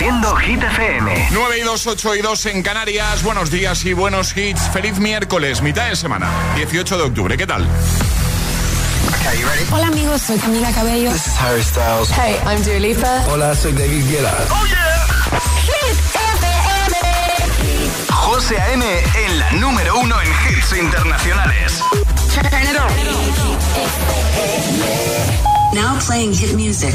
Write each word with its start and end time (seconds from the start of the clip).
Haciendo 0.00 0.34
Hit 0.36 0.62
FM. 0.62 1.28
9 1.30 1.58
y 1.58 1.60
2, 1.60 1.86
8 1.88 2.14
y 2.14 2.22
2 2.22 2.46
en 2.46 2.62
Canarias. 2.62 3.22
Buenos 3.22 3.50
días 3.50 3.84
y 3.84 3.92
buenos 3.92 4.34
hits. 4.34 4.62
Feliz 4.72 4.98
miércoles, 4.98 5.60
mitad 5.60 5.90
de 5.90 5.96
semana, 5.96 6.26
18 6.56 6.96
de 6.96 7.04
octubre. 7.04 7.36
¿Qué 7.36 7.46
tal? 7.46 7.68
Hola 9.70 9.88
amigos, 9.88 10.22
soy 10.22 10.38
Camila 10.38 10.72
Cabello. 10.72 11.12
This 11.12 11.26
is 11.26 11.36
Harry 11.38 11.62
Styles. 11.62 12.08
Hey, 12.12 12.38
I'm 12.46 12.62
Dua 12.62 12.78
Lipa. 12.80 13.24
Hola, 13.28 13.54
soy 13.54 13.72
David 13.72 14.02
Guetta. 14.08 14.34
¡Oh, 14.48 14.64
yeah! 14.64 15.06
Hit 15.66 15.98
FM. 16.14 16.96
José 18.10 18.58
A.M. 18.58 18.82
en 19.26 19.38
la 19.38 19.52
número 19.52 19.98
uno 20.00 20.16
en 20.22 20.28
hits 20.48 20.72
internacionales. 20.78 21.82
Turn 22.32 22.46
it 22.46 22.80
on. 22.80 22.88
Now 25.74 25.98
playing 26.00 26.32
hit 26.32 26.54
music. 26.54 26.94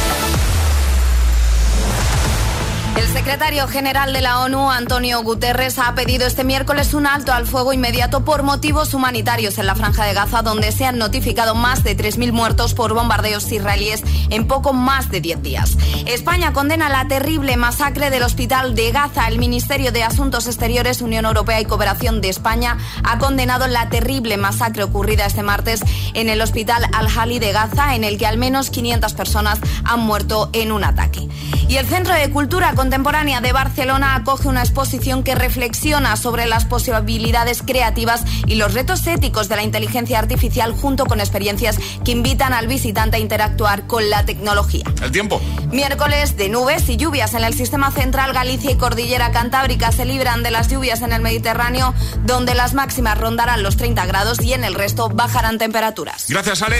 El 2.97 3.07
secretario 3.07 3.67
general 3.67 4.11
de 4.11 4.21
la 4.21 4.41
ONU, 4.41 4.69
Antonio 4.69 5.23
Guterres, 5.23 5.79
ha 5.79 5.95
pedido 5.95 6.27
este 6.27 6.43
miércoles 6.43 6.93
un 6.93 7.07
alto 7.07 7.31
al 7.31 7.47
fuego 7.47 7.71
inmediato 7.71 8.25
por 8.25 8.43
motivos 8.43 8.93
humanitarios 8.93 9.57
en 9.57 9.65
la 9.65 9.75
franja 9.75 10.05
de 10.05 10.13
Gaza, 10.13 10.41
donde 10.41 10.71
se 10.73 10.85
han 10.85 10.97
notificado 10.97 11.55
más 11.55 11.83
de 11.83 11.95
3.000 11.95 12.31
muertos 12.33 12.73
por 12.73 12.93
bombardeos 12.93 13.49
israelíes 13.51 14.03
en 14.29 14.45
poco 14.45 14.73
más 14.73 15.09
de 15.09 15.21
10 15.21 15.41
días. 15.41 15.77
España 16.05 16.51
condena 16.51 16.89
la 16.89 17.07
terrible 17.07 17.55
masacre 17.55 18.09
del 18.09 18.23
hospital 18.23 18.75
de 18.75 18.91
Gaza. 18.91 19.27
El 19.27 19.39
Ministerio 19.39 19.91
de 19.91 20.03
Asuntos 20.03 20.47
Exteriores, 20.47 21.01
Unión 21.01 21.25
Europea 21.25 21.61
y 21.61 21.65
Cooperación 21.65 22.19
de 22.19 22.29
España 22.29 22.77
ha 23.03 23.17
condenado 23.19 23.67
la 23.67 23.89
terrible 23.89 24.35
masacre 24.35 24.83
ocurrida 24.83 25.25
este 25.25 25.43
martes 25.43 25.81
en 26.13 26.29
el 26.29 26.41
hospital 26.41 26.85
Al-Hali 26.93 27.39
de 27.39 27.53
Gaza, 27.53 27.95
en 27.95 28.03
el 28.03 28.17
que 28.17 28.27
al 28.27 28.37
menos 28.37 28.69
500 28.69 29.13
personas 29.13 29.59
han 29.85 30.01
muerto 30.01 30.49
en 30.53 30.71
un 30.71 30.83
ataque. 30.83 31.27
Y 31.67 31.77
el 31.77 31.87
Centro 31.87 32.13
de 32.13 32.29
Cultura 32.31 32.73
Contemporánea 32.81 33.41
de 33.41 33.53
Barcelona 33.53 34.15
acoge 34.15 34.47
una 34.47 34.61
exposición 34.61 35.21
que 35.21 35.35
reflexiona 35.35 36.15
sobre 36.15 36.47
las 36.47 36.65
posibilidades 36.65 37.61
creativas 37.61 38.23
y 38.47 38.55
los 38.55 38.73
retos 38.73 39.05
éticos 39.05 39.47
de 39.49 39.55
la 39.55 39.61
inteligencia 39.61 40.17
artificial 40.17 40.73
junto 40.73 41.05
con 41.05 41.19
experiencias 41.19 41.77
que 42.03 42.11
invitan 42.11 42.53
al 42.53 42.65
visitante 42.65 43.17
a 43.17 43.19
interactuar 43.19 43.85
con 43.85 44.09
la 44.09 44.25
tecnología. 44.25 44.83
El 44.99 45.11
tiempo. 45.11 45.39
Miércoles 45.71 46.37
de 46.37 46.49
nubes 46.49 46.89
y 46.89 46.97
lluvias 46.97 47.35
en 47.35 47.43
el 47.43 47.53
sistema 47.53 47.91
central 47.91 48.33
Galicia 48.33 48.71
y 48.71 48.77
Cordillera 48.77 49.31
Cantábrica 49.31 49.91
se 49.91 50.05
libran 50.05 50.41
de 50.41 50.49
las 50.49 50.67
lluvias 50.67 51.03
en 51.03 51.13
el 51.13 51.21
Mediterráneo 51.21 51.93
donde 52.25 52.55
las 52.55 52.73
máximas 52.73 53.15
rondarán 53.15 53.61
los 53.61 53.77
30 53.77 54.07
grados 54.07 54.41
y 54.41 54.53
en 54.53 54.63
el 54.63 54.73
resto 54.73 55.07
bajarán 55.07 55.59
temperaturas. 55.59 56.25
Gracias, 56.27 56.63
Ale. 56.63 56.79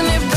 and 0.00 0.22
if 0.24 0.29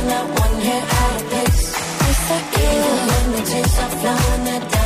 when 0.00 0.08
that 0.08 0.26
one 0.40 0.60
hair 0.60 0.82
out 0.82 1.20
of 1.20 1.28
place. 1.30 1.62
It's 2.08 2.30
like 2.30 2.48
evil 2.64 2.98
images 3.20 3.78
are 3.78 3.90
flowing 4.00 4.44
that 4.44 4.79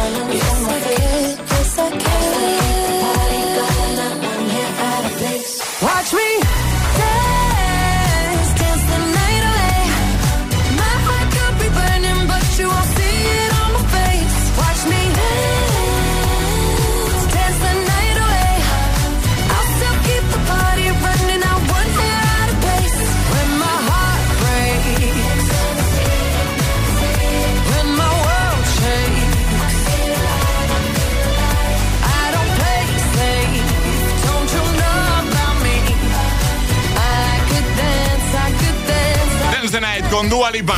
con 40.24 40.30
Dua 40.30 40.50
Lipa. 40.50 40.74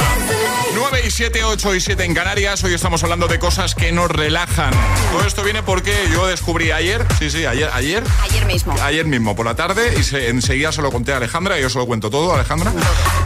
9 0.75 1.02
y 1.06 1.10
7, 1.10 1.44
8 1.44 1.75
y 1.75 1.81
7 1.81 2.04
en 2.04 2.14
Canarias. 2.14 2.62
Hoy 2.64 2.75
estamos 2.75 3.02
hablando 3.02 3.28
de 3.28 3.38
cosas 3.38 3.75
que 3.75 3.93
nos 3.93 4.10
relajan. 4.10 4.72
Todo 5.12 5.25
esto 5.26 5.43
viene 5.44 5.62
porque 5.62 5.94
yo 6.12 6.26
descubrí 6.26 6.70
ayer, 6.72 7.06
sí, 7.19 7.31
sí, 7.31 7.46
ayer, 7.46 7.70
ayer, 7.72 8.02
Ayer 8.22 8.44
mismo. 8.46 8.75
ayer 8.82 9.06
mismo 9.06 9.37
por 9.37 9.46
la 9.46 9.54
tarde 9.54 9.94
y 9.98 10.02
se- 10.02 10.28
enseguida 10.28 10.72
se 10.72 10.82
lo 10.82 10.90
conté 10.90 11.12
a 11.12 11.19
Alejandra, 11.19 11.58
yo 11.58 11.70
se 11.70 11.78
lo 11.78 11.87
cuento 11.87 12.10
todo, 12.10 12.34
Alejandra, 12.34 12.72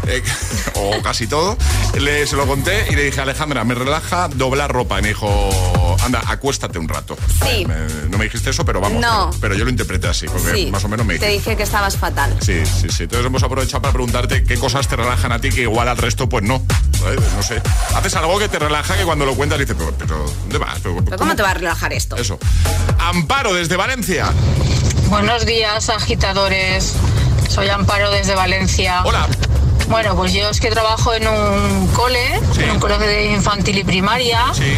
eh, 0.06 0.22
o 0.74 1.00
casi 1.02 1.26
todo. 1.26 1.56
Le, 1.98 2.26
se 2.26 2.36
lo 2.36 2.46
conté 2.46 2.86
y 2.90 2.94
le 2.96 3.04
dije, 3.04 3.20
Alejandra, 3.20 3.64
me 3.64 3.74
relaja 3.74 4.28
doblar 4.28 4.72
ropa. 4.72 4.98
Y 4.98 5.02
me 5.02 5.08
dijo, 5.08 5.96
anda, 6.04 6.22
acuéstate 6.26 6.78
un 6.78 6.88
rato. 6.88 7.16
Sí. 7.44 7.64
Me- 7.66 8.08
no 8.08 8.18
me 8.18 8.24
dijiste 8.24 8.50
eso, 8.50 8.64
pero 8.64 8.80
vamos. 8.80 9.00
No. 9.00 9.28
Pero, 9.30 9.40
pero 9.40 9.54
yo 9.54 9.64
lo 9.64 9.70
interpreté 9.70 10.08
así, 10.08 10.26
porque 10.26 10.50
Sí, 10.52 10.70
más 10.70 10.84
o 10.84 10.88
menos 10.88 11.06
me 11.06 11.18
Te 11.18 11.26
dijiste. 11.26 11.50
dije 11.50 11.56
que 11.56 11.62
estabas 11.64 11.96
fatal. 11.96 12.36
Sí, 12.40 12.64
sí, 12.66 12.88
sí. 12.90 13.04
Entonces 13.04 13.26
hemos 13.26 13.42
aprovechado 13.42 13.82
para 13.82 13.92
preguntarte 13.92 14.44
qué 14.44 14.56
cosas 14.58 14.86
te 14.88 14.96
relajan 14.96 15.32
a 15.32 15.40
ti 15.40 15.50
que 15.50 15.62
igual 15.62 15.88
al 15.88 15.96
resto, 15.96 16.28
pues 16.28 16.44
no. 16.44 16.62
No 17.36 17.42
sé. 17.42 17.62
Haces 17.94 18.14
algo 18.16 18.38
que 18.38 18.48
te 18.48 18.58
relaja 18.58 18.96
que 18.96 19.04
cuando 19.04 19.24
lo 19.24 19.34
cuentas 19.34 19.58
dices, 19.58 19.74
pero, 19.78 19.92
pero 19.98 20.24
¿dónde 20.42 20.58
vas? 20.58 20.78
Pero, 20.82 20.96
¿Pero 21.04 21.16
cómo 21.16 21.34
te 21.34 21.42
va 21.42 21.50
a 21.50 21.54
relajar 21.54 21.92
esto? 21.92 22.16
Eso. 22.16 22.38
Amparo 22.98 23.54
desde 23.54 23.76
Valencia. 23.76 24.30
Buenos 25.08 25.46
días, 25.46 25.88
agitadores. 25.88 26.94
Soy 27.48 27.68
Amparo 27.68 28.10
desde 28.10 28.34
Valencia. 28.34 29.02
Hola. 29.04 29.26
Bueno, 29.90 30.14
pues 30.14 30.32
yo 30.32 30.48
es 30.48 30.60
que 30.60 30.70
trabajo 30.70 31.12
en 31.14 31.26
un 31.26 31.88
cole, 31.88 32.40
Sí. 32.54 32.62
en 32.62 32.70
un 32.70 32.80
colegio 32.80 33.06
de 33.06 33.32
infantil 33.32 33.78
y 33.78 33.84
primaria. 33.84 34.40
Sí. 34.54 34.72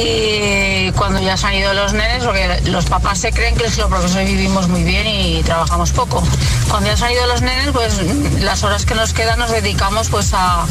Y 0.00 0.92
cuando 0.92 1.20
ya 1.20 1.36
se 1.36 1.48
han 1.48 1.54
ido 1.54 1.74
los 1.74 1.92
nenes, 1.92 2.22
porque 2.22 2.60
los 2.66 2.84
papás 2.86 3.18
se 3.18 3.32
creen 3.32 3.56
que 3.56 3.64
los 3.64 3.74
profesores 3.74 4.28
vivimos 4.28 4.68
muy 4.68 4.84
bien 4.84 5.04
y 5.08 5.42
trabajamos 5.42 5.90
poco. 5.90 6.22
Cuando 6.68 6.88
ya 6.88 6.96
se 6.96 7.04
han 7.06 7.12
ido 7.12 7.26
los 7.26 7.42
nenes, 7.42 7.70
pues 7.72 8.00
las 8.40 8.62
horas 8.62 8.86
que 8.86 8.94
nos 8.94 9.12
quedan 9.12 9.40
nos 9.40 9.50
dedicamos 9.50 10.08
pues 10.08 10.32
a, 10.34 10.66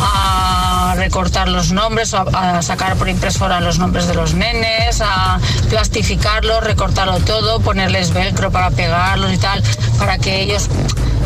a 0.00 0.94
recortar 0.96 1.48
los 1.48 1.70
nombres, 1.70 2.12
a, 2.12 2.22
a 2.22 2.60
sacar 2.62 2.96
por 2.96 3.08
impresora 3.08 3.60
los 3.60 3.78
nombres 3.78 4.08
de 4.08 4.14
los 4.14 4.34
nenes, 4.34 5.00
a 5.00 5.38
plastificarlos, 5.70 6.64
recortarlo 6.64 7.20
todo, 7.20 7.60
ponerles 7.60 8.12
velcro 8.12 8.50
para 8.50 8.72
pegarlos 8.72 9.32
y 9.32 9.38
tal, 9.38 9.62
para 9.98 10.18
que 10.18 10.42
ellos 10.42 10.68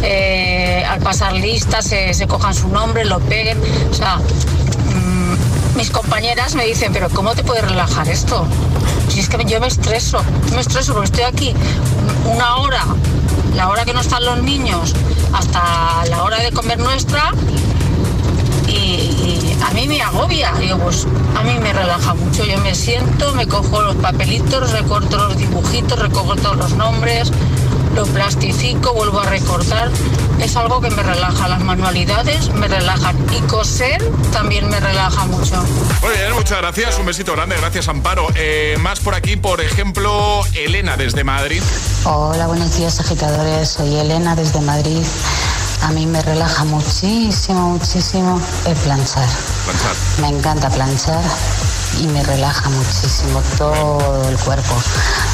eh, 0.03 0.85
al 0.89 1.01
pasar 1.01 1.33
listas 1.33 1.87
se, 1.87 2.27
cojan 2.27 2.55
su 2.55 2.69
nombre, 2.69 3.05
lo 3.05 3.21
peguen. 3.21 3.59
O 3.91 3.95
sea, 3.95 4.17
mm, 4.17 5.77
mis 5.77 5.91
compañeras 5.91 6.55
me 6.55 6.65
dicen, 6.65 6.93
pero 6.93 7.09
¿cómo 7.11 7.35
te 7.35 7.43
puede 7.43 7.63
relajar 7.63 8.09
esto? 8.09 8.47
Si 9.09 9.21
es 9.21 9.29
que 9.29 9.45
yo 9.45 9.61
me 9.61 9.69
estreso, 9.69 10.19
me 10.55 10.61
estreso 10.61 10.93
porque 10.93 11.07
estoy 11.07 11.25
aquí 11.25 11.55
una 12.27 12.57
hora, 12.57 12.85
la 13.55 13.69
hora 13.69 13.85
que 13.85 13.95
no 13.95 14.01
están 14.01 14.25
los 14.25 14.43
niños, 14.43 14.95
hasta 15.33 16.05
la 16.11 16.23
hora 16.23 16.39
de 16.39 16.53
comer 16.53 16.79
nuestra, 16.79 17.33
y, 18.69 18.73
y 18.73 19.59
a 19.63 19.71
mí 19.71 19.87
me 19.89 20.03
agobia. 20.03 20.53
Digo, 20.59 20.79
pues 20.79 21.07
a 21.37 21.43
mí 21.43 21.59
me 21.61 21.73
relaja 21.73 22.15
mucho. 22.15 22.45
Yo 22.45 22.59
me 22.59 22.75
siento, 22.75 23.33
me 23.35 23.47
cojo 23.47 23.83
los 23.83 23.97
papelitos, 23.97 24.73
recorto 24.73 25.17
los 25.17 25.37
dibujitos, 25.37 25.99
recojo 25.99 26.37
todos 26.37 26.57
los 26.57 26.73
nombres, 26.75 27.31
lo 27.97 28.05
plastifico, 28.05 28.93
vuelvo 28.93 29.21
a 29.21 29.25
recortar. 29.25 29.91
Es 30.39 30.55
algo 30.55 30.83
que 30.83 30.91
me 30.91 31.03
relaja. 31.03 31.49
Las 31.49 31.61
manualidades 31.61 32.53
me 32.53 32.69
relajan. 32.69 33.17
Y 33.35 33.41
coser 33.49 34.03
también 34.33 34.69
me 34.69 34.79
relaja 34.79 35.25
mucho. 35.25 35.65
Muy 36.03 36.13
bien, 36.13 36.33
muchas 36.35 36.59
gracias. 36.59 36.99
Un 36.99 37.07
besito 37.07 37.33
grande. 37.33 37.57
Gracias, 37.57 37.89
Amparo. 37.89 38.29
Eh, 38.35 38.77
más 38.81 39.01
por 39.01 39.15
aquí, 39.15 39.37
por 39.37 39.63
ejemplo, 39.63 40.43
Elena 40.55 40.99
desde 40.99 41.25
Madrid. 41.25 41.63
Hola, 42.05 42.47
buenos 42.47 42.77
días 42.77 43.01
agitadores. 43.01 43.71
Soy 43.71 43.97
Elena 43.97 44.37
desde 44.37 44.61
Madrid. 44.61 45.03
A 45.83 45.91
mí 45.93 46.07
me 46.07 46.21
relaja 46.21 46.65
muchísimo, 46.65 47.71
muchísimo 47.71 48.41
el 48.67 48.77
planchar. 48.77 49.29
Planchar. 49.65 49.97
Me 50.21 50.29
encanta 50.29 50.69
planchar 50.69 51.23
y 52.01 52.07
me 52.09 52.23
relaja 52.23 52.69
muchísimo 52.69 53.43
todo 53.57 54.29
el 54.29 54.37
cuerpo. 54.39 54.75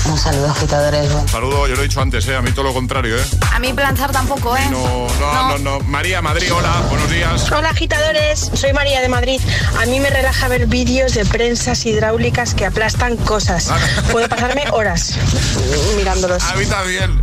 Un 0.06 0.18
saludo 0.18 0.50
agitadores. 0.50 1.10
Saludo, 1.30 1.66
yo 1.66 1.74
lo 1.74 1.80
he 1.80 1.84
dicho 1.84 2.00
antes, 2.00 2.26
¿eh? 2.28 2.36
a 2.36 2.42
mí 2.42 2.52
todo 2.52 2.64
lo 2.64 2.74
contrario. 2.74 3.16
¿eh? 3.18 3.24
A 3.52 3.58
mí 3.58 3.72
planchar 3.72 4.12
tampoco, 4.12 4.56
¿eh? 4.56 4.66
No, 4.70 5.06
no, 5.20 5.48
no, 5.48 5.58
no. 5.58 5.80
María, 5.80 6.22
Madrid, 6.22 6.52
hola, 6.52 6.82
buenos 6.88 7.10
días. 7.10 7.50
Hola 7.50 7.70
agitadores, 7.70 8.50
soy 8.54 8.72
María 8.72 9.00
de 9.00 9.08
Madrid. 9.08 9.40
A 9.80 9.86
mí 9.86 10.00
me 10.00 10.10
relaja 10.10 10.48
ver 10.48 10.66
vídeos 10.66 11.14
de 11.14 11.24
prensas 11.24 11.84
hidráulicas 11.86 12.54
que 12.54 12.66
aplastan 12.66 13.16
cosas. 13.16 13.70
Puedo 14.10 14.28
pasarme 14.28 14.64
horas 14.72 15.14
mirándolos. 15.96 16.42
A 16.44 16.54
mí 16.54 16.66
también. 16.66 17.20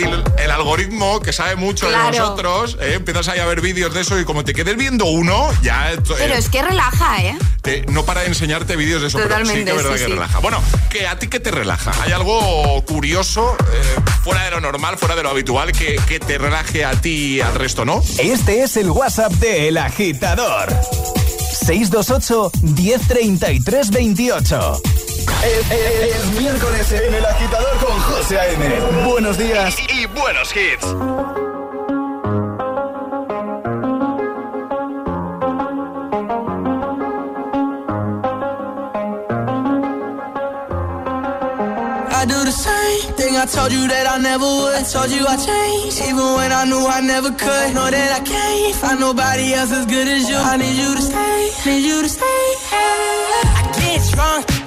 Y, 0.00 0.42
el, 0.42 0.50
algoritmo 0.50 1.20
que 1.20 1.32
sabe 1.32 1.56
mucho 1.56 1.88
Claro. 1.88 2.10
de 2.12 2.18
nosotros, 2.18 2.76
¿eh? 2.80 2.94
empiezas 2.94 3.28
ahí 3.28 3.38
a 3.38 3.46
ver 3.46 3.60
vídeos 3.60 3.92
de 3.94 4.00
eso 4.00 4.18
y 4.18 4.24
como 4.24 4.44
te 4.44 4.52
quedes 4.54 4.76
viendo 4.76 5.04
uno, 5.06 5.48
ya 5.62 5.92
esto- 5.92 6.14
Pero 6.18 6.34
eh, 6.34 6.38
es 6.38 6.48
que 6.48 6.62
relaja, 6.62 7.22
¿eh? 7.22 7.38
te- 7.62 7.82
no 7.86 8.04
para 8.04 8.22
de 8.22 8.26
enseñarte 8.28 8.76
vídeos 8.76 9.00
de 9.02 9.08
eso, 9.08 9.18
pero 9.18 9.28
sí 9.28 9.34
Totalmente, 9.40 9.64
que 9.64 9.70
es 9.70 9.76
verdad 9.76 9.96
sí, 9.96 9.98
que 10.04 10.06
sí. 10.06 10.12
relaja. 10.12 10.38
Bueno, 10.40 10.62
que 10.90 11.06
a 11.06 11.18
ti 11.18 11.28
que 11.28 11.40
te 11.40 11.50
relaja. 11.50 11.92
¿Hay 12.02 12.12
algo 12.12 12.84
curioso, 12.86 13.56
eh, 13.72 14.00
fuera 14.24 14.44
de 14.44 14.50
lo 14.52 14.60
normal, 14.60 14.96
fuera 14.98 15.14
de 15.16 15.22
lo 15.22 15.30
habitual, 15.30 15.72
que, 15.72 15.96
que 16.08 16.18
te 16.20 16.38
relaje 16.38 16.84
a 16.84 16.92
ti 17.00 17.36
y 17.36 17.40
al 17.40 17.54
resto, 17.54 17.84
no? 17.84 18.02
Este 18.18 18.62
es 18.62 18.76
el 18.76 18.90
WhatsApp 18.90 19.32
de 19.34 19.68
El 19.68 19.76
Agitador. 19.78 20.68
628 21.66 22.50
1033 22.62 23.90
28. 23.90 24.82
Es, 25.44 25.70
es- 25.70 26.16
es 26.16 26.26
miércoles 26.40 26.92
en 26.92 27.14
El 27.14 27.24
Agitador 27.24 27.76
con 27.78 27.98
José 28.00 28.38
A.M. 28.38 28.80
Buenos 29.06 29.38
días 29.38 29.74
y, 29.88 30.02
y 30.02 30.06
buenos 30.06 30.54
hits. 30.54 30.86
I 42.12 42.24
do 42.26 42.38
the 42.44 42.52
same 42.52 43.14
thing 43.16 43.36
I 43.36 43.46
told 43.46 43.72
you 43.72 43.86
that 43.88 44.06
I 44.06 44.18
never 44.18 44.44
would. 44.44 44.74
I 44.74 44.82
told 44.82 45.08
you 45.10 45.24
I 45.26 45.36
changed, 45.40 45.98
even 46.04 46.26
when 46.36 46.52
I 46.52 46.64
knew 46.68 46.84
I 46.84 47.00
never 47.00 47.30
could. 47.30 47.68
Know 47.74 47.88
that 47.88 48.10
I 48.12 48.20
can't 48.20 48.74
find 48.76 49.00
nobody 49.00 49.54
else 49.54 49.72
as 49.72 49.86
good 49.86 50.06
as 50.08 50.28
you. 50.28 50.36
I 50.36 50.56
need 50.58 50.76
you 50.76 50.90
to 50.96 51.02
stay, 51.02 51.40
need 51.64 51.84
you 51.86 52.02
to 52.02 52.08
stay. 52.10 52.44
I 52.76 53.62
get 53.78 54.00
drunk, 54.12 54.44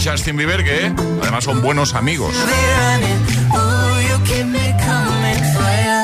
Y 0.00 0.08
Justin 0.08 0.36
Bieber 0.36 0.64
que 0.64 0.92
además 1.22 1.44
son 1.44 1.60
buenos 1.62 1.94
amigos. 1.94 2.34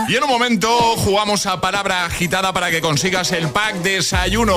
Y 0.08 0.14
en 0.14 0.22
un 0.22 0.28
momento 0.28 0.68
jugamos 0.96 1.46
a 1.46 1.60
palabra 1.60 2.04
agitada 2.04 2.52
para 2.52 2.70
que 2.70 2.80
consigas 2.80 3.32
el 3.32 3.48
pack 3.48 3.76
desayuno. 3.76 4.56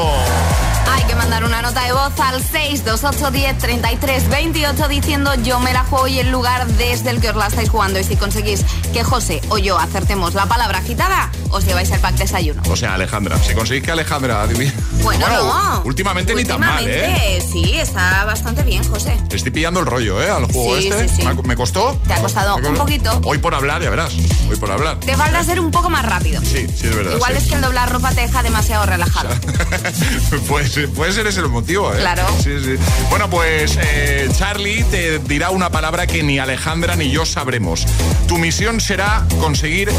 Hay 0.91 1.03
que 1.03 1.15
mandar 1.15 1.43
una 1.43 1.61
nota 1.61 1.83
de 1.83 1.91
voz 1.93 2.19
al 2.19 2.41
628103328 2.43 4.87
diciendo 4.87 5.33
yo 5.35 5.59
me 5.59 5.71
la 5.73 5.83
juego 5.83 6.07
y 6.07 6.19
el 6.19 6.31
lugar 6.31 6.65
desde 6.67 7.09
el 7.11 7.21
que 7.21 7.29
os 7.29 7.35
la 7.35 7.47
estáis 7.47 7.69
jugando. 7.69 7.99
Y 7.99 8.03
si 8.03 8.15
conseguís 8.15 8.65
que 8.93 9.03
José 9.03 9.41
o 9.49 9.57
yo 9.57 9.77
acertemos 9.77 10.33
la 10.33 10.45
palabra 10.47 10.79
agitada, 10.79 11.31
os 11.51 11.65
lleváis 11.65 11.91
el 11.91 11.99
pack 11.99 12.15
desayuno. 12.15 12.61
O 12.69 12.75
sea, 12.75 12.95
Alejandra, 12.95 13.37
si 13.39 13.53
conseguís 13.53 13.83
que 13.83 13.91
Alejandra 13.91 14.41
adivine. 14.41 14.73
Bueno, 15.03 15.25
no. 15.29 15.81
Últimamente, 15.85 16.33
ni 16.35 16.43
tan 16.43 16.59
mal, 16.59 16.83
¿eh? 16.87 17.41
Sí, 17.51 17.73
está 17.77 18.25
bastante 18.25 18.63
bien, 18.63 18.83
José. 18.83 19.15
Te 19.29 19.35
estoy 19.37 19.51
pillando 19.51 19.79
el 19.79 19.85
rollo, 19.85 20.21
¿eh? 20.21 20.29
Al 20.29 20.45
juego 20.51 20.77
Sí, 20.79 20.87
este. 20.87 21.07
sí, 21.09 21.15
sí. 21.17 21.23
¿Me 21.23 21.29
ha- 21.31 21.35
¿Me 21.35 21.55
costó? 21.55 21.97
Te 22.07 22.13
ha 22.13 22.21
costado 22.21 22.57
¿Me 22.57 22.69
un 22.69 22.75
poquito. 22.75 23.19
Hoy 23.23 23.37
por 23.37 23.53
hablar, 23.55 23.81
ya 23.81 23.89
verás. 23.89 24.13
Hoy 24.49 24.55
por 24.57 24.71
hablar. 24.71 24.99
Te 24.99 25.15
falta 25.15 25.43
ser 25.43 25.59
un 25.59 25.71
poco 25.71 25.89
más 25.89 26.05
rápido. 26.05 26.41
Sí, 26.41 26.67
sí, 26.67 26.87
es 26.87 26.95
verdad. 26.95 27.13
Igual 27.15 27.37
es 27.37 27.45
que 27.47 27.55
el 27.55 27.61
doblar 27.61 27.91
ropa 27.91 28.11
te 28.11 28.21
deja 28.21 28.43
demasiado 28.43 28.85
relajado. 28.85 29.29
puede, 30.47 30.78
ser, 30.79 30.89
puede 30.89 31.11
ser 31.11 31.27
ese 31.27 31.39
el 31.39 31.49
motivo, 31.49 31.93
¿eh? 31.93 31.97
Claro. 31.97 32.23
Sí, 32.43 32.51
sí. 32.63 32.75
Bueno, 33.09 33.29
pues 33.29 33.77
eh, 33.81 34.29
Charlie 34.37 34.83
te 34.85 35.19
dirá 35.19 35.49
una 35.49 35.69
palabra 35.69 36.07
que 36.07 36.23
ni 36.23 36.39
Alejandra 36.39 36.95
ni 36.95 37.09
yo 37.11 37.25
sabremos. 37.25 37.85
Tu 38.27 38.37
misión 38.37 38.79
será 38.79 39.25
conseguir 39.39 39.89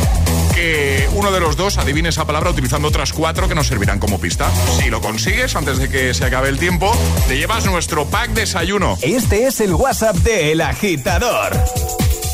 que 0.54 1.08
uno 1.14 1.30
de 1.32 1.40
los 1.40 1.56
dos 1.56 1.78
adivine 1.78 2.08
esa 2.08 2.24
palabra 2.24 2.50
utilizando 2.50 2.88
otras 2.88 3.12
cuatro 3.12 3.48
que 3.48 3.54
nos 3.54 3.66
servirán 3.66 3.98
como 3.98 4.20
pista. 4.20 4.50
Si 4.78 4.90
lo 4.90 5.00
consigues 5.00 5.54
antes 5.56 5.78
de 5.78 5.88
que 5.88 6.14
se 6.14 6.24
acabe 6.24 6.48
el 6.48 6.58
tiempo, 6.58 6.92
te 7.28 7.36
llevas 7.36 7.66
nuestro 7.66 8.06
pack 8.06 8.30
desayuno. 8.30 8.98
Este 9.02 9.46
es 9.46 9.60
el 9.60 9.74
WhatsApp 9.74 10.16
de 10.16 10.52
El 10.52 10.60
Agitador. 10.60 11.52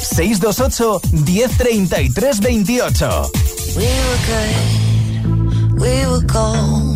628 0.02 1.00
1033 1.12 2.40
28. 2.40 3.30
We 3.76 3.84
were 3.84 4.18
good, 4.26 5.80
we 5.80 6.06
were 6.06 6.26
gold. 6.26 6.95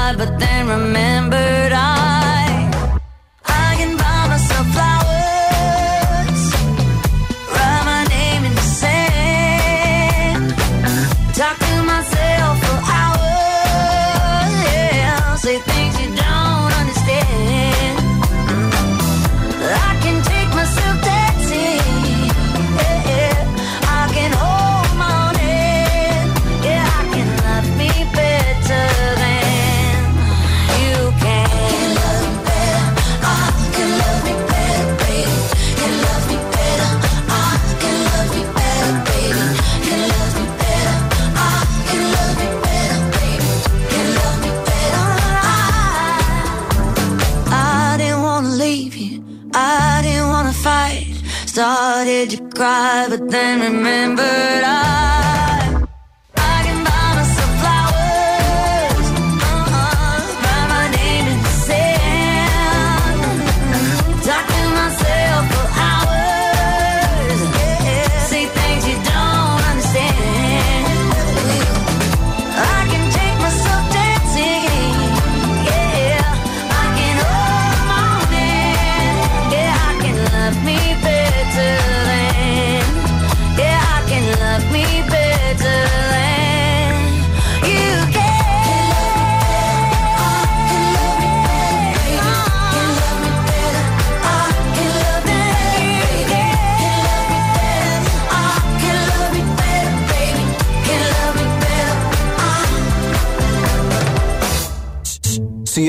then 53.31 53.61
remember 53.61 54.50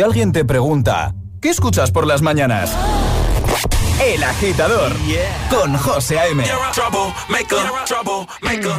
Si 0.02 0.04
alguien 0.04 0.32
te 0.32 0.44
pregunta, 0.44 1.14
¿qué 1.40 1.50
escuchas 1.50 1.92
por 1.92 2.08
las 2.08 2.22
mañanas? 2.22 2.72
El 4.02 4.24
Agitador 4.24 4.90
con 5.48 5.76
José 5.76 6.18
A.M. 6.18 6.42
Trouble 6.74 7.14
maker, 7.28 7.58
trouble 7.86 8.26
maker. 8.42 8.74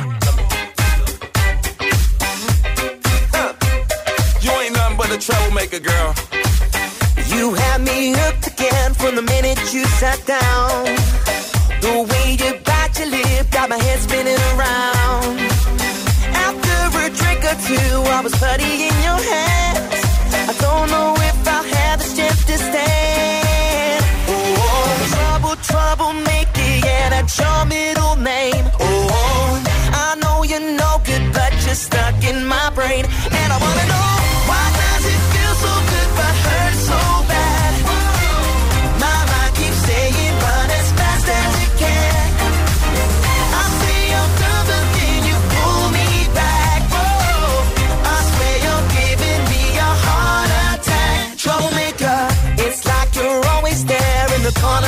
You 4.42 4.52
ain't 4.52 4.76
nothing 4.76 4.98
but 4.98 5.12
a 5.12 5.18
troublemaker, 5.18 5.80
girl. 5.80 6.14
You 7.34 7.54
had 7.54 7.80
me 7.80 8.12
hooked 8.12 8.48
again 8.48 8.94
from 8.94 9.16
the 9.16 9.22
minute 9.22 9.74
you 9.74 9.86
sat 10.02 10.20
down. 10.28 10.84
The 11.80 12.02
way 12.04 12.36
you 12.36 12.60
bite 12.66 13.00
your 13.00 13.08
lip 13.12 13.50
got 13.50 13.70
my 13.70 13.78
head 13.78 14.00
spinning 14.00 14.42
around. 14.58 15.40
After 16.36 17.00
a 17.00 17.10
drink 17.10 17.46
or 17.46 17.56
two, 17.66 18.12
I 18.12 18.20
was 18.22 18.34
putty 18.34 18.90
in 18.90 19.04
your 19.06 19.24
hands. 19.24 19.73
don't 20.60 20.90
know 20.90 21.14
if 21.30 21.48
I 21.48 21.60
have 21.76 22.00
the 22.00 22.06
strength 22.06 22.46
to 22.48 22.58
stand. 22.58 24.04
Oh, 24.28 25.08
trouble, 25.14 25.56
troublemaker, 25.70 26.72
your 27.40 27.66
middle 27.66 28.16
name. 28.18 28.66
Oh, 28.80 29.64
I 29.94 30.16
know 30.22 30.44
you're 30.44 30.60
no 30.60 31.02
good, 31.06 31.26
but 31.34 31.54
you're 31.66 31.76
stuck 31.76 32.24
in 32.24 32.46
my 32.46 32.70
brain, 32.76 33.06
and 33.40 33.54
I 33.54 33.58
wanna 33.64 33.86
know 33.94 34.10
why 34.50 34.64
does 34.82 35.06
it 35.14 35.22
feel 35.32 35.54
so 35.66 35.74
good 35.92 36.10
but 36.20 36.34
hurt 36.46 36.76
so 36.90 37.00
bad? 37.30 37.53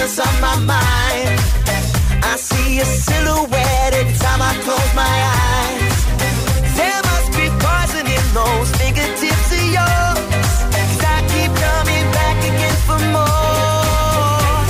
silence 0.07 0.19
on 0.19 0.41
my 0.41 0.55
mind. 0.73 1.39
I 2.23 2.35
see 2.37 2.79
a 2.79 2.85
silhouette 2.85 3.93
every 3.93 4.17
time 4.17 4.41
I 4.41 4.53
close 4.63 4.93
my 4.95 5.15
eyes. 5.41 5.97
There 6.77 7.01
must 7.09 7.29
be 7.37 7.47
poison 7.65 8.05
in 8.05 8.25
those 8.33 8.69
fingertips 8.77 9.51
of 9.51 9.65
yours. 9.77 10.51
Cause 10.75 11.03
I 11.03 11.17
keep 11.33 11.51
coming 11.67 12.05
back 12.11 12.37
again 12.49 12.77
for 12.87 12.99
more. 13.15 13.41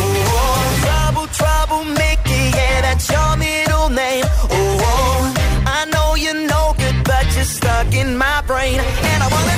Oh, 0.04 0.34
oh. 0.38 0.62
trouble, 0.84 1.28
trouble, 1.28 1.84
Mickey, 1.86 2.44
yeah, 2.58 2.82
that's 2.82 3.10
your 3.10 3.38
middle 3.38 3.90
name. 3.90 4.26
Oh, 4.52 4.78
oh, 4.92 5.34
I 5.66 5.86
know 5.94 6.16
you're 6.16 6.48
no 6.48 6.76
good, 6.78 7.04
but 7.04 7.26
you're 7.36 7.52
stuck 7.60 7.94
in 7.94 8.18
my 8.18 8.42
brain. 8.48 8.80
And 8.80 9.24
I 9.24 9.28
wanna 9.28 9.55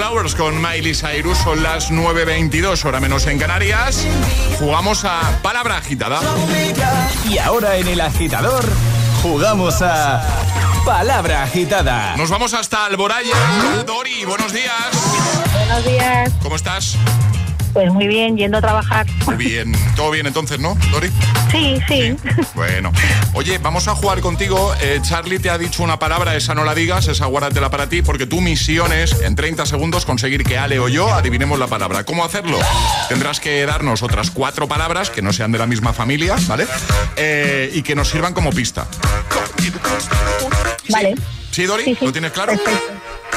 Flowers 0.00 0.34
con 0.34 0.62
Miley 0.62 0.94
Cyrus. 0.94 1.36
Son 1.36 1.62
las 1.62 1.90
9.22, 1.90 2.86
hora 2.86 3.00
menos 3.00 3.26
en 3.26 3.38
Canarias. 3.38 4.06
Jugamos 4.58 5.04
a 5.04 5.20
palabra 5.42 5.76
agitada. 5.76 6.22
Y 7.28 7.36
ahora 7.36 7.76
en 7.76 7.86
el 7.86 8.00
agitador 8.00 8.64
jugamos 9.20 9.82
a 9.82 10.22
Palabra 10.86 11.42
Agitada. 11.42 12.16
Nos 12.16 12.30
vamos 12.30 12.54
hasta 12.54 12.86
Alboraya. 12.86 13.34
Dori, 13.86 14.24
buenos 14.24 14.54
días. 14.54 14.72
Buenos 15.52 15.84
días. 15.84 16.32
¿Cómo 16.42 16.56
estás? 16.56 16.96
Pues 17.74 17.92
muy 17.92 18.08
bien, 18.08 18.38
yendo 18.38 18.56
a 18.56 18.62
trabajar. 18.62 19.06
Muy 19.26 19.36
bien. 19.36 19.72
¿Todo 19.96 20.12
bien 20.12 20.26
entonces, 20.26 20.58
no, 20.58 20.78
Dori? 20.92 21.10
Sí, 21.50 21.78
sí. 21.86 22.16
Bueno. 22.54 22.90
Oye, 23.32 23.58
vamos 23.58 23.86
a 23.86 23.94
jugar 23.94 24.20
contigo. 24.20 24.74
Eh, 24.80 25.00
Charlie 25.02 25.38
te 25.38 25.50
ha 25.50 25.56
dicho 25.56 25.82
una 25.82 25.98
palabra, 25.98 26.34
esa 26.36 26.54
no 26.54 26.64
la 26.64 26.74
digas, 26.74 27.06
esa 27.08 27.26
guárdatela 27.26 27.70
para 27.70 27.88
ti, 27.88 28.02
porque 28.02 28.26
tu 28.26 28.40
misión 28.40 28.92
es, 28.92 29.20
en 29.20 29.36
30 29.36 29.66
segundos, 29.66 30.04
conseguir 30.04 30.42
que 30.42 30.58
Ale 30.58 30.78
o 30.80 30.88
yo 30.88 31.12
adivinemos 31.12 31.58
la 31.58 31.68
palabra. 31.68 32.04
¿Cómo 32.04 32.24
hacerlo? 32.24 32.58
Tendrás 33.08 33.38
que 33.40 33.64
darnos 33.64 34.02
otras 34.02 34.30
cuatro 34.30 34.66
palabras 34.66 35.10
que 35.10 35.22
no 35.22 35.32
sean 35.32 35.52
de 35.52 35.58
la 35.58 35.66
misma 35.66 35.92
familia, 35.92 36.36
¿vale? 36.48 36.66
Eh, 37.16 37.70
y 37.72 37.82
que 37.82 37.94
nos 37.94 38.08
sirvan 38.08 38.34
como 38.34 38.50
pista. 38.50 38.88
Vale. 40.88 41.14
¿Sí, 41.50 41.64
Dori? 41.66 41.96
¿Lo 42.00 42.12
tienes 42.12 42.32
claro? 42.32 42.52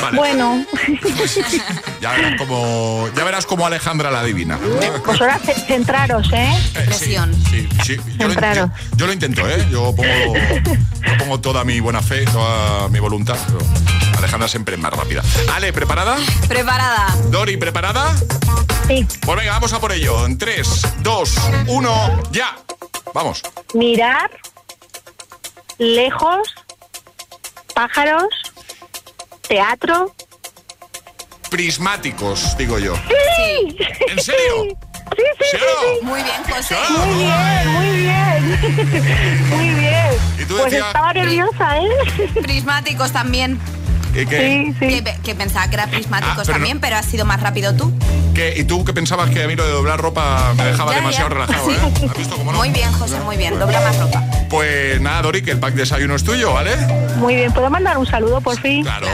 Vale. 0.01 0.17
Bueno, 0.17 0.65
Ya 2.01 2.11
verás 2.11 2.35
como, 2.37 3.09
ya 3.15 3.23
verás 3.23 3.45
cómo 3.45 3.65
Alejandra 3.65 4.11
la 4.11 4.19
adivina. 4.19 4.59
pues 5.05 5.21
ahora 5.21 5.39
ce- 5.39 5.53
centraros, 5.67 6.27
¿eh? 6.33 6.53
Presión. 6.73 7.33
Sí, 7.49 7.69
sí. 7.85 7.97
Yo, 8.19 8.27
lo, 8.27 8.33
yo- 8.53 8.69
yo 8.97 9.07
lo 9.07 9.13
intento, 9.13 9.47
¿eh? 9.49 9.65
Yo 9.71 9.95
pongo, 9.95 10.35
yo 10.35 11.17
pongo 11.17 11.39
toda 11.39 11.63
mi 11.63 11.79
buena 11.79 12.01
fe, 12.01 12.25
toda 12.25 12.89
mi 12.89 12.99
voluntad. 12.99 13.37
pero 13.47 13.59
Alejandra 14.17 14.47
siempre 14.49 14.75
es 14.75 14.81
más 14.81 14.91
rápida. 14.93 15.21
Ale, 15.53 15.71
¿preparada? 15.71 16.17
Preparada. 16.47 17.15
Dori, 17.29 17.55
¿preparada? 17.57 18.13
Sí. 18.87 19.07
Pues 19.21 19.37
venga, 19.37 19.53
vamos 19.53 19.71
a 19.73 19.79
por 19.79 19.91
ello. 19.93 20.25
En 20.25 20.37
3, 20.37 20.81
2, 20.99 21.35
1, 21.67 22.23
ya. 22.31 22.57
Vamos. 23.13 23.41
Mirar, 23.73 24.29
lejos, 25.77 26.39
pájaros, 27.73 28.25
teatro. 29.47 30.13
Prismáticos, 31.49 32.57
digo 32.57 32.79
yo. 32.79 32.95
¡Sí! 32.95 33.77
¿En 34.09 34.19
serio? 34.19 34.63
Sí, 34.63 34.69
sí, 35.17 35.23
¿Sí 35.51 35.57
sí, 35.57 35.57
sí. 35.99 36.05
Muy 36.05 36.23
bien, 36.23 36.43
José. 36.49 36.75
Muy 36.89 37.23
bien, 37.23 37.67
muy 37.73 37.89
bien. 37.97 38.23
Muy 39.49 39.69
bien. 39.79 40.07
¿Y 40.39 40.45
tú 40.45 40.55
Pues 40.57 40.65
decías- 40.71 40.87
estaba 40.87 41.13
nerviosa, 41.13 41.77
¿eh? 41.77 41.89
Prismáticos 42.41 43.11
también. 43.11 43.59
¿Y 44.15 44.25
qué, 44.25 44.73
Sí, 44.79 44.87
sí. 44.97 45.01
Que, 45.03 45.15
que 45.23 45.35
pensaba 45.35 45.67
que 45.67 45.75
era 45.75 45.87
prismáticos 45.87 46.33
Ah, 46.37 46.41
pero 46.45 46.53
también, 46.53 46.77
no- 46.77 46.81
pero 46.81 46.95
has 46.97 47.05
sido 47.05 47.25
más 47.25 47.41
rápido 47.41 47.73
tú. 47.75 47.91
qué- 48.35 48.53
¿Y 48.57 48.63
tú 48.63 48.83
qué 48.85 48.93
pensabas 48.93 49.29
que 49.31 49.43
a 49.43 49.47
mí 49.47 49.55
lo 49.55 49.65
de 49.65 49.71
doblar 49.71 49.99
ropa 49.99 50.53
me 50.55 50.65
dejaba 50.65 50.91
Ya, 50.91 50.97
demasiado 50.97 51.29
ya. 51.29 51.33
relajado, 51.35 51.65
Sí. 51.69 51.75
eh? 51.75 52.07
¿Has 52.11 52.17
visto 52.17 52.35
cómo 52.37 52.51
no? 52.51 52.57
Muy 52.59 52.69
bien, 52.69 52.91
José, 52.93 53.19
muy 53.21 53.37
bien. 53.37 53.57
Dobla 53.59 53.81
más 53.81 53.97
ropa. 53.99 54.23
Pues 54.49 55.01
nada, 55.01 55.21
Dori, 55.23 55.41
que 55.41 55.51
el 55.51 55.59
pack 55.59 55.73
de 55.73 55.81
desayuno 55.81 56.15
es 56.15 56.23
tuyo, 56.23 56.53
¿vale? 56.53 56.75
Muy 57.17 57.35
bien. 57.35 57.51
¿Puedo 57.53 57.69
mandar 57.69 57.97
un 57.97 58.05
saludo, 58.05 58.39
por 58.41 58.59
fin? 58.59 58.83
Claro. 58.83 59.07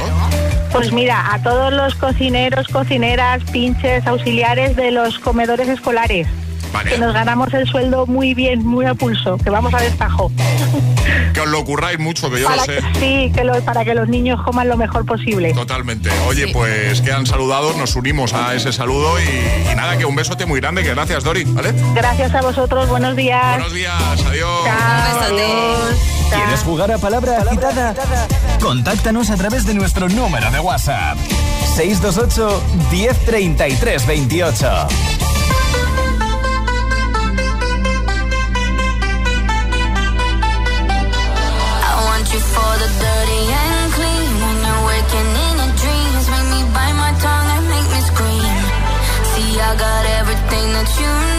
Pues 0.71 0.91
mira, 0.91 1.33
a 1.33 1.41
todos 1.41 1.73
los 1.73 1.95
cocineros, 1.95 2.67
cocineras, 2.67 3.41
pinches, 3.51 4.05
auxiliares 4.05 4.75
de 4.75 4.91
los 4.91 5.17
comedores 5.19 5.67
escolares. 5.69 6.27
Vale. 6.73 6.91
Que 6.91 6.97
nos 6.99 7.13
ganamos 7.13 7.53
el 7.53 7.67
sueldo 7.67 8.05
muy 8.05 8.33
bien, 8.33 8.65
muy 8.65 8.85
a 8.85 8.93
pulso, 8.93 9.37
que 9.37 9.49
vamos 9.49 9.73
a 9.73 9.79
destajo. 9.81 10.31
Que 11.33 11.41
os 11.41 11.47
lo 11.47 11.63
curráis 11.65 11.97
mucho, 11.99 12.29
que 12.29 12.39
yo 12.41 12.45
Para 12.45 12.57
lo 12.57 12.63
sé. 12.65 12.75
que, 12.93 12.99
sí, 12.99 13.31
que 13.33 13.43
lo- 13.43 13.59
para 13.63 13.83
que 13.83 13.95
los 13.95 14.07
niños 14.07 14.41
coman 14.43 14.67
lo 14.67 14.77
mejor 14.77 15.05
posible. 15.05 15.53
Totalmente. 15.53 16.09
Oye, 16.27 16.45
Sí. 16.47 16.53
pues 16.53 17.01
quedan 17.01 17.25
saludados, 17.25 17.75
nos 17.77 17.95
unimos 17.95 18.33
a 18.33 18.53
ese 18.55 18.71
saludo 18.71 19.19
y, 19.19 19.71
y 19.71 19.75
nada, 19.75 19.97
que 19.97 20.05
un 20.05 20.15
besote 20.15 20.45
muy 20.45 20.59
grande, 20.59 20.83
que 20.83 20.89
gracias, 20.93 21.23
Dori, 21.23 21.43
¿vale? 21.45 21.73
Gracias 21.95 22.33
a 22.35 22.41
vosotros, 22.41 22.87
buenos 22.89 23.15
días. 23.15 23.55
Buenos 23.57 23.73
días, 23.73 23.93
adiós. 24.27 24.63
Chao, 24.65 25.19
adiós. 25.21 25.95
¿Quieres 26.33 26.59
jugar 26.61 26.91
a 26.91 26.97
Palabra 26.99 27.41
Agitada? 27.41 27.95
Contáctanos 28.61 29.29
a 29.31 29.35
través 29.37 29.65
de 29.65 29.73
nuestro 29.73 30.07
número 30.09 30.51
de 30.51 30.59
WhatsApp. 30.59 31.17
628 31.75 32.63
1033 32.91 34.05
28. 34.05 34.87
That 50.85 50.99
you 50.99 51.38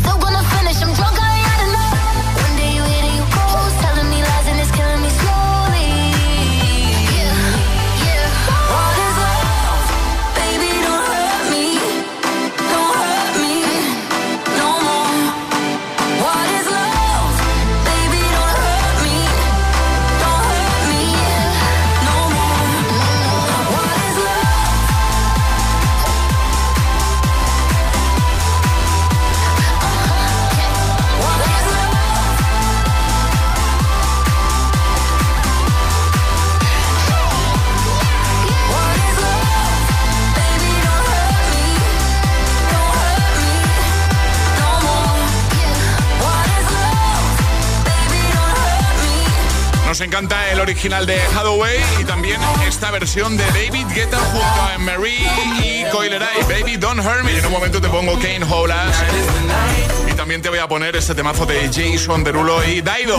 Nos 50.01 50.07
encanta 50.07 50.49
el 50.49 50.59
original 50.59 51.05
de 51.05 51.21
Hathaway 51.21 51.77
y 51.99 52.05
también 52.05 52.41
esta 52.67 52.89
versión 52.89 53.37
de 53.37 53.45
David 53.45 53.85
Guetta 53.93 54.17
junto 54.17 54.61
a 54.63 54.75
Marie 54.79 55.29
y 55.61 55.85
Coileray. 55.91 56.41
Baby, 56.49 56.77
don't 56.77 56.99
hurt 57.05 57.23
me. 57.23 57.37
En 57.37 57.45
un 57.45 57.51
momento 57.51 57.79
te 57.79 57.87
pongo 57.87 58.13
Kane 58.15 58.43
Holas. 58.49 58.97
Y 60.09 60.13
también 60.13 60.41
te 60.41 60.49
voy 60.49 60.57
a 60.57 60.67
poner 60.67 60.95
este 60.95 61.13
temazo 61.13 61.45
de 61.45 61.69
Jason 61.71 62.23
Derulo 62.23 62.67
y 62.67 62.81
Daido. 62.81 63.15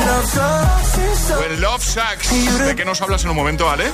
El 1.49 1.61
Love 1.61 1.85
Sucks. 1.85 2.59
¿De 2.67 2.75
qué 2.75 2.85
nos 2.85 3.01
hablas 3.01 3.23
en 3.23 3.31
un 3.31 3.37
momento, 3.37 3.71
Ale? 3.71 3.85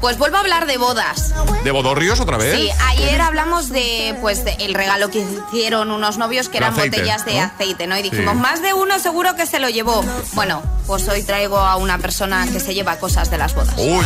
Pues 0.00 0.16
vuelvo 0.16 0.36
a 0.36 0.40
hablar 0.40 0.66
de 0.66 0.76
bodas. 0.76 1.32
¿De 1.64 1.70
Bodorrios 1.72 2.20
otra 2.20 2.36
vez? 2.36 2.54
Sí, 2.56 2.70
ayer 2.86 3.20
hablamos 3.22 3.70
de 3.70 4.14
pues 4.20 4.44
de 4.44 4.52
el 4.60 4.74
regalo 4.74 5.10
que 5.10 5.18
hicieron 5.50 5.90
unos 5.90 6.16
novios 6.18 6.48
que 6.48 6.58
eran 6.58 6.74
aceite, 6.74 6.98
botellas 6.98 7.24
de 7.24 7.34
¿no? 7.34 7.42
aceite, 7.42 7.86
¿no? 7.88 7.98
Y 7.98 8.02
dijimos, 8.02 8.34
Sí. 8.34 8.40
más 8.40 8.62
de 8.62 8.72
uno 8.72 8.98
seguro 9.00 9.34
que 9.34 9.46
se 9.46 9.58
lo 9.58 9.68
llevó. 9.70 10.04
Bueno, 10.34 10.62
pues 10.86 11.08
hoy 11.08 11.22
traigo 11.22 11.58
a 11.58 11.76
una 11.76 11.98
persona 11.98 12.35
que 12.44 12.60
se 12.60 12.74
lleva 12.74 12.98
cosas 12.98 13.30
de 13.30 13.38
las 13.38 13.54
bodas. 13.54 13.74
Uy, 13.78 13.86
uy, 13.86 14.04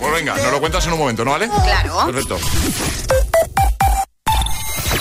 pues 0.00 0.12
venga, 0.12 0.36
nos 0.36 0.52
lo 0.52 0.60
cuentas 0.60 0.86
en 0.86 0.92
un 0.92 0.98
momento, 0.98 1.24
¿no, 1.24 1.34
Ale? 1.34 1.48
Claro. 1.48 2.06
Perfecto. 2.06 2.38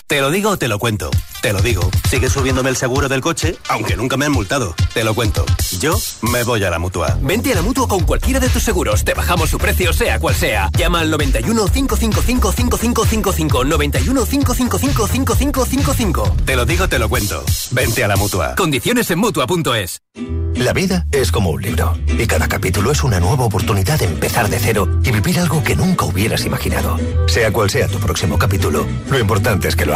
Te 0.08 0.22
lo 0.22 0.32
digo 0.32 0.52
o 0.52 0.58
te 0.58 0.70
lo 0.70 0.80
cuento. 0.80 1.12
Te 1.42 1.52
lo 1.52 1.62
digo. 1.62 1.82
Sigue 2.10 2.30
subiéndome 2.30 2.70
el 2.70 2.78
seguro 2.78 3.10
del 3.10 3.20
coche, 3.20 3.58
aunque 3.68 3.98
nunca 3.98 4.16
me 4.16 4.26
han 4.26 4.32
multado. 4.32 4.74
Te 4.94 5.04
lo 5.04 5.14
cuento. 5.14 5.46
Yo 5.82 5.98
me 6.32 6.44
voy 6.44 6.64
a 6.64 6.70
la 6.70 6.80
mutua. 6.80 7.18
Vente 7.22 7.52
a 7.52 7.56
la 7.56 7.62
mutua 7.62 7.90
con 7.90 8.06
cualquiera 8.06 8.40
de 8.40 8.48
tus 8.48 8.64
seguros. 8.64 9.04
Te 9.04 9.14
bajamos 9.14 9.50
su 9.50 9.58
precio, 9.58 9.92
sea 9.92 10.18
cual 10.18 10.34
sea. 10.34 10.70
Llama 10.78 11.02
al 11.02 11.12
91 11.12 11.68
555 11.68 12.52
5555. 12.54 13.66
91 13.66 14.26
555 14.26 15.08
5555. 15.08 16.36
Te 16.46 16.56
lo 16.56 16.66
digo, 16.66 16.88
te 16.88 17.00
lo 17.00 17.10
cuento. 17.10 17.44
Vente 17.72 18.06
a 18.06 18.08
la 18.08 18.16
mutua. 18.16 18.56
Condiciones 18.56 19.12
en 19.12 19.20
mutua.es. 19.20 20.02
La 20.56 20.74
vida 20.74 21.06
es 21.12 21.32
como 21.32 21.52
un 21.52 21.62
libro 21.62 21.96
y 22.08 22.26
cada 22.26 22.48
capítulo 22.48 22.92
es 22.92 23.04
una 23.04 23.20
nueva 23.20 23.46
oportunidad 23.46 24.00
de 24.00 24.06
empezar 24.06 24.50
de 24.50 24.58
cero 24.58 24.90
y 25.04 25.12
vivir 25.12 25.40
algo 25.40 25.64
que 25.64 25.76
nunca 25.76 26.06
hubieras 26.06 26.46
imaginado. 26.46 26.98
Sea 27.28 27.54
cual 27.54 27.70
sea 27.70 27.88
tu 27.88 28.00
próximo 28.00 28.40
capítulo, 28.40 28.88
lo 29.12 29.20
importante 29.20 29.68
es 29.68 29.76
que 29.76 29.86
lo 29.86 29.96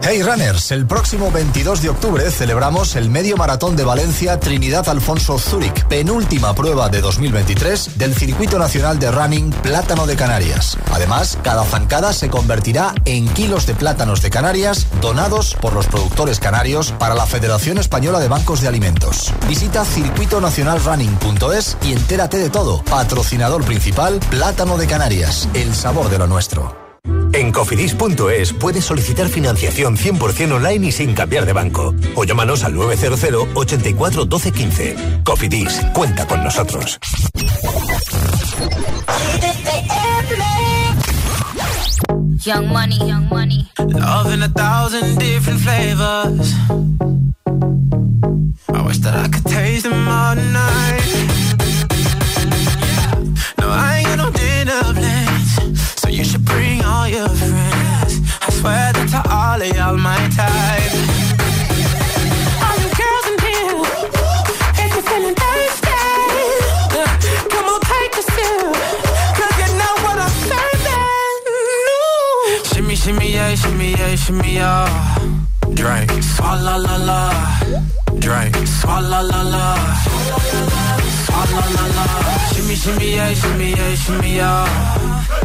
Hey 0.00 0.22
Runners, 0.22 0.70
el 0.70 0.86
próximo 0.86 1.30
22 1.32 1.82
de 1.82 1.88
octubre 1.88 2.30
celebramos 2.30 2.94
el 2.94 3.10
Medio 3.10 3.36
Maratón 3.36 3.74
de 3.74 3.84
Valencia 3.84 4.38
Trinidad 4.38 4.88
Alfonso 4.88 5.40
Zúrich, 5.40 5.84
penúltima 5.84 6.54
prueba 6.54 6.88
de 6.88 7.00
2023 7.00 7.98
del 7.98 8.14
Circuito 8.14 8.60
Nacional 8.60 9.00
de 9.00 9.10
Running 9.10 9.50
Plátano 9.50 10.06
de 10.06 10.14
Canarias. 10.14 10.78
Además, 10.92 11.36
cada 11.42 11.64
zancada 11.64 12.12
se 12.12 12.30
convertirá 12.30 12.94
en 13.04 13.28
kilos 13.34 13.66
de 13.66 13.74
plátanos 13.74 14.22
de 14.22 14.30
Canarias 14.30 14.86
donados 15.02 15.56
por 15.60 15.74
los 15.74 15.88
productores 15.88 16.38
canarios 16.38 16.92
para 16.92 17.14
la 17.14 17.26
Federación 17.26 17.76
Española 17.76 18.20
de 18.20 18.28
Bancos 18.28 18.60
de 18.60 18.68
Alimentos. 18.68 19.34
Visita 19.48 19.84
circuitonacionalrunning.es 19.84 21.76
y 21.82 21.92
entérate 21.92 22.38
de 22.38 22.50
todo. 22.50 22.82
Patrocinador 22.84 23.64
principal, 23.64 24.20
Plátano 24.30 24.78
de 24.78 24.86
Canarias, 24.86 25.48
el 25.54 25.74
sabor 25.74 26.08
de 26.08 26.18
lo 26.18 26.28
nuestro. 26.28 26.87
En 27.32 27.52
cofidis.es 27.52 28.52
puedes 28.54 28.84
solicitar 28.84 29.28
financiación 29.28 29.96
100% 29.96 30.52
online 30.52 30.88
y 30.88 30.92
sin 30.92 31.14
cambiar 31.14 31.46
de 31.46 31.52
banco. 31.52 31.94
O 32.16 32.24
llámanos 32.24 32.64
al 32.64 32.74
900 32.74 33.48
84 33.54 34.24
12 34.24 34.52
15. 34.52 34.96
Cofidis, 35.24 35.80
cuenta 35.94 36.26
con 36.26 36.42
nosotros. 36.42 36.98
Young 42.44 42.68
money, 42.68 42.98
young 42.98 43.28
money. 43.28 43.68
Love 43.78 44.32
in 44.32 44.42
a 44.42 44.48
thousand 44.48 45.18
different 45.18 45.60
flavors. 45.60 46.54
I 48.72 48.82
wish 48.86 48.98
that 48.98 49.14
I 49.14 49.28
could 49.28 49.44
taste 49.44 49.82
them 49.82 50.08
all 50.08 50.34
night. 50.34 51.17
Shimmy, 73.88 74.00
yeah, 74.00 74.16
shimmy, 74.16 74.54
yeah. 74.54 75.18
Drink. 75.74 76.10
Swalla 76.22 76.76
la 76.78 76.96
la. 77.08 77.20
Drink. 78.18 78.54
Swalla 78.66 79.22
la 79.22 79.42
la. 79.42 79.76
Swalla 81.24 81.62
la 81.76 81.84
la. 81.96 82.06
Shimmy, 82.52 82.74
shimmy, 82.74 83.14
yeah, 83.14 83.34
shimmy, 83.34 83.70
yeah, 83.70 83.94
shimmy, 83.94 84.36
yeah. 84.36 84.66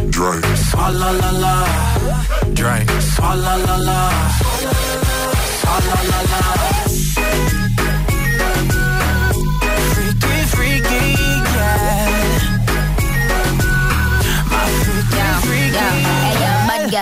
Drink. 0.10 0.46
Swalla 0.70 1.12
la 1.22 1.32
la. 1.44 1.56
Drink. 2.54 2.90
Swalla 3.14 3.56
la 3.66 3.76
la. 3.78 4.10
Swalla 5.60 5.98
la 6.10 6.20
la. 6.32 6.93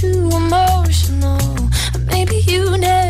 too 0.00 0.30
emotional. 0.32 1.68
Maybe 2.06 2.36
you 2.46 2.78
never. 2.78 3.07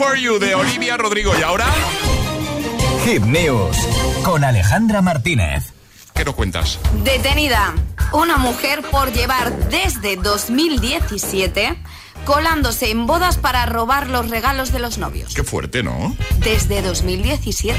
For 0.00 0.16
You 0.16 0.38
de 0.38 0.54
Olivia 0.54 0.96
Rodrigo. 0.96 1.32
Y 1.38 1.42
ahora, 1.42 1.66
Hit 3.04 3.20
News 3.20 3.76
con 4.24 4.44
Alejandra 4.44 5.02
Martínez. 5.02 5.74
¿qué 6.14 6.24
nos 6.24 6.34
cuentas? 6.34 6.78
Detenida 7.04 7.74
una 8.12 8.38
mujer 8.38 8.80
por 8.90 9.12
llevar 9.12 9.54
desde 9.68 10.16
2017 10.16 11.76
colándose 12.24 12.90
en 12.90 13.06
bodas 13.06 13.36
para 13.36 13.66
robar 13.66 14.08
los 14.08 14.30
regalos 14.30 14.72
de 14.72 14.78
los 14.78 14.96
novios. 14.96 15.34
Qué 15.34 15.44
fuerte, 15.44 15.82
¿no? 15.82 16.16
Desde 16.38 16.80
2017. 16.80 17.78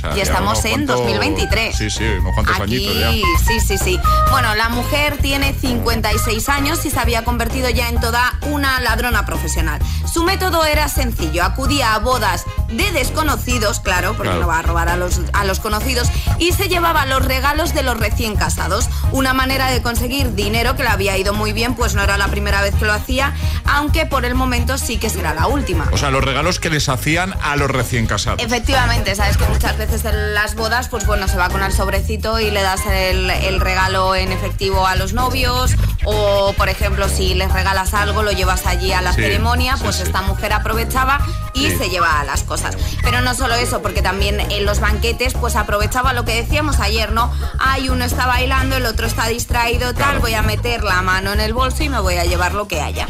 Sea, 0.00 0.16
Y 0.16 0.20
estamos 0.20 0.64
en 0.64 0.72
cuantos- 0.86 0.96
2023. 1.00 1.76
Sí, 1.76 1.90
sí, 1.90 2.04
unos 2.04 2.34
cuantos 2.34 2.58
añitos 2.60 2.98
ya. 2.98 3.08
Aquí, 3.08 3.22
sí, 3.46 3.60
sí, 3.60 3.78
sí. 3.78 4.00
Bueno, 4.30 4.54
la 4.54 4.68
mujer 4.70 5.18
tiene 5.18 5.52
56 5.52 6.48
años 6.48 6.84
y 6.86 6.90
se 6.90 6.98
había 6.98 7.22
convertido 7.24 7.68
ya 7.68 7.88
en 7.88 8.00
toda 8.00 8.38
una 8.42 8.80
ladrona 8.80 9.26
profesional. 9.26 9.78
Su 10.10 10.24
método 10.24 10.64
era 10.64 10.88
sencillo, 10.88 11.44
acudía 11.44 11.94
a 11.94 11.98
bodas 11.98 12.44
de 12.70 12.90
desconocidos, 12.92 13.80
claro, 13.80 14.14
porque 14.14 14.30
Claro. 14.30 14.40
no 14.42 14.46
va 14.48 14.58
a 14.58 14.62
robar 14.62 14.88
a 14.88 14.96
los, 14.96 15.20
a 15.32 15.44
los 15.44 15.60
conocidos, 15.60 16.08
y 16.38 16.52
se 16.52 16.68
llevaba 16.68 17.04
los 17.06 17.24
regalos 17.24 17.74
de 17.74 17.82
los 17.82 17.98
recién 17.98 18.36
casados. 18.36 18.88
Una 19.12 19.34
manera 19.34 19.70
de 19.70 19.82
conseguir 19.82 20.34
dinero 20.34 20.76
que 20.76 20.82
le 20.84 20.88
había 20.88 21.16
ido 21.18 21.34
muy 21.34 21.52
bien, 21.52 21.74
pues 21.74 21.94
no 21.94 22.02
era 22.02 22.16
la 22.18 22.28
primera 22.28 22.62
vez 22.62 22.74
que 22.76 22.84
lo 22.84 22.92
hacía, 22.92 23.34
aunque 23.64 24.06
por 24.06 24.24
el 24.24 24.34
momento 24.34 24.78
sí 24.78 24.98
que 24.98 25.10
será 25.10 25.34
la 25.34 25.46
última. 25.48 25.88
O 25.92 25.96
sea, 25.98 26.10
los 26.10 26.24
regalos 26.24 26.60
que 26.60 26.70
les 26.70 26.88
hacían 26.88 27.34
a 27.42 27.56
los 27.56 27.70
recién 27.70 28.06
casados. 28.06 28.40
Efectivamente, 28.42 29.14
sabes 29.14 29.36
que 29.36 29.44
muchas 29.46 29.76
veces 29.76 30.04
en 30.04 30.34
las 30.34 30.54
bodas, 30.54 30.88
pues 30.88 31.06
bueno, 31.06 31.26
se 31.28 31.36
va 31.36 31.48
con 31.48 31.62
el 31.62 31.72
sobrecito 31.72 32.38
y 32.40 32.50
le 32.50 32.62
das 32.62 32.80
el, 32.86 33.30
el 33.30 33.60
regalo 33.60 34.14
en 34.14 34.32
efectivo 34.32 34.86
a 34.86 34.94
los 34.96 35.12
novios. 35.12 35.72
O, 36.04 36.52
por 36.56 36.68
ejemplo, 36.68 37.08
si 37.08 37.34
les 37.34 37.52
regalas 37.52 37.92
algo, 37.94 38.22
lo 38.22 38.32
llevas 38.32 38.66
allí 38.66 38.92
a 38.92 39.02
la 39.02 39.12
Sí, 39.12 39.20
ceremonia, 39.22 39.76
pues 39.82 39.96
sí. 39.96 40.02
esta 40.02 40.22
mujer 40.22 40.52
aprovechaba 40.52 41.20
y 41.52 41.70
se 41.70 41.90
lleva 41.90 42.24
las 42.24 42.42
cosas. 42.42 42.76
Pero 43.02 43.20
no 43.20 43.34
solo 43.34 43.54
eso, 43.54 43.82
porque 43.82 44.00
también 44.02 44.40
en 44.40 44.64
los 44.64 44.80
banquetes, 44.80 45.34
pues 45.34 45.56
aprovechaba 45.56 46.12
lo 46.12 46.24
que 46.24 46.34
decíamos 46.34 46.80
ayer, 46.80 47.12
¿no? 47.12 47.30
Hay 47.58 47.88
uno 47.90 48.04
está 48.04 48.26
bailando, 48.26 48.76
el 48.76 48.86
otro 48.86 49.06
está 49.06 49.26
distraído, 49.28 49.92
tal, 49.94 50.20
voy 50.20 50.34
a 50.34 50.42
meter 50.42 50.82
la 50.84 51.02
mano 51.02 51.32
en 51.32 51.40
el 51.40 51.52
bolso 51.52 51.82
y 51.82 51.88
me 51.88 52.00
voy 52.00 52.16
a 52.16 52.24
llevar 52.24 52.54
lo 52.54 52.66
que 52.66 52.80
haya. 52.80 53.06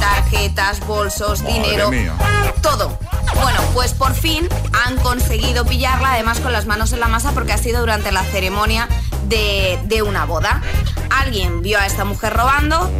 Tarjetas, 0.00 0.80
bolsos, 0.86 1.42
Madre 1.42 1.54
dinero, 1.54 1.90
mía. 1.90 2.14
todo. 2.62 2.98
Bueno, 3.42 3.60
pues 3.72 3.92
por 3.94 4.14
fin 4.14 4.48
han 4.86 4.96
conseguido 4.98 5.64
pillarla, 5.64 6.12
además 6.12 6.40
con 6.40 6.52
las 6.52 6.66
manos 6.66 6.92
en 6.92 7.00
la 7.00 7.08
masa, 7.08 7.32
porque 7.32 7.52
ha 7.52 7.58
sido 7.58 7.80
durante 7.80 8.12
la 8.12 8.22
ceremonia 8.24 8.88
de, 9.28 9.78
de 9.84 10.02
una 10.02 10.24
boda. 10.24 10.62
Alguien 11.20 11.62
vio 11.62 11.78
a 11.78 11.86
esta 11.86 12.04
mujer 12.04 12.34
robando, 12.34 12.90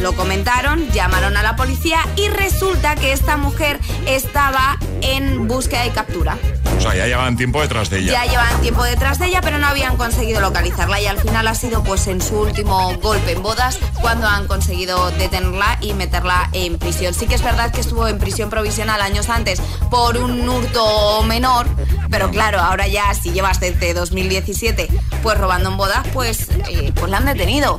lo 0.00 0.14
comentaron, 0.14 0.90
llamaron 0.92 1.36
a 1.36 1.42
la 1.42 1.56
policía 1.56 1.98
y 2.16 2.28
resulta 2.28 2.94
que 2.96 3.12
esta 3.12 3.36
mujer 3.36 3.78
estaba 4.06 4.78
en 5.02 5.46
búsqueda 5.46 5.86
y 5.86 5.90
captura. 5.90 6.38
O 6.80 6.82
sea, 6.82 6.94
ya 6.94 7.06
llevaban 7.06 7.36
tiempo 7.36 7.60
detrás 7.60 7.90
de 7.90 7.98
ella. 7.98 8.12
Ya 8.12 8.24
llevaban 8.24 8.58
tiempo 8.62 8.82
detrás 8.82 9.18
de 9.18 9.26
ella, 9.26 9.42
pero 9.42 9.58
no 9.58 9.66
habían 9.66 9.98
conseguido 9.98 10.40
localizarla 10.40 10.98
y 10.98 11.06
al 11.06 11.20
final 11.20 11.46
ha 11.46 11.54
sido 11.54 11.84
pues 11.84 12.06
en 12.06 12.22
su 12.22 12.40
último 12.40 12.94
golpe 13.02 13.32
en 13.32 13.42
bodas 13.42 13.78
cuando 14.00 14.26
han 14.26 14.46
conseguido 14.46 15.10
detenerla 15.10 15.76
y 15.82 15.92
meterla 15.92 16.48
en 16.54 16.78
prisión. 16.78 17.12
Sí 17.12 17.26
que 17.26 17.34
es 17.34 17.42
verdad 17.42 17.70
que 17.70 17.82
estuvo 17.82 18.08
en 18.08 18.18
prisión 18.18 18.48
provisional 18.48 19.02
años 19.02 19.28
antes 19.28 19.60
por 19.90 20.16
un 20.16 20.48
hurto 20.48 21.22
menor, 21.24 21.66
pero 22.10 22.30
claro, 22.30 22.58
ahora 22.60 22.86
ya 22.86 23.12
si 23.12 23.30
llevas 23.30 23.60
desde 23.60 23.92
2017 23.92 24.88
pues 25.22 25.36
robando 25.36 25.68
en 25.68 25.76
bodas, 25.76 26.06
pues, 26.14 26.48
eh, 26.70 26.92
pues 26.94 27.10
la 27.10 27.18
han 27.18 27.26
detenido. 27.26 27.76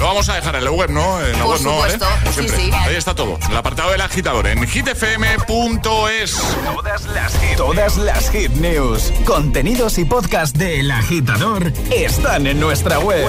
Lo 0.00 0.06
vamos 0.06 0.28
a 0.30 0.34
dejar 0.36 0.54
en 0.56 0.64
la 0.64 0.70
web, 0.70 0.88
¿no? 0.88 1.20
En 1.20 1.32
la 1.32 1.44
Por 1.44 1.58
web 1.58 1.62
no, 1.62 1.86
¿eh? 1.86 1.90
supuesto, 1.90 2.06
sí, 2.34 2.48
sí. 2.48 2.70
Ahí 2.72 2.96
está 2.96 3.14
todo. 3.14 3.38
El 3.50 3.56
apartado 3.56 3.90
del 3.90 4.00
agitador 4.00 4.46
en 4.46 4.66
hitfm.es. 4.66 6.36
Todas 6.64 7.06
las 7.06 7.32
hit, 7.38 7.56
todas 7.56 7.98
las 7.98 8.29
hit 8.32 8.52
news, 8.52 9.12
contenidos 9.24 9.98
y 9.98 10.04
podcast 10.04 10.56
de 10.56 10.80
El 10.80 10.90
Agitador 10.90 11.72
están 11.90 12.46
en 12.46 12.60
nuestra 12.60 12.98
web. 13.00 13.28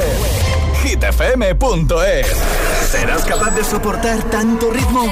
hitfm.es. 0.83 2.27
¿Serás 2.91 3.23
capaz 3.25 3.51
de 3.51 3.63
soportar 3.63 4.21
tanto 4.29 4.69
ritmo? 4.69 5.11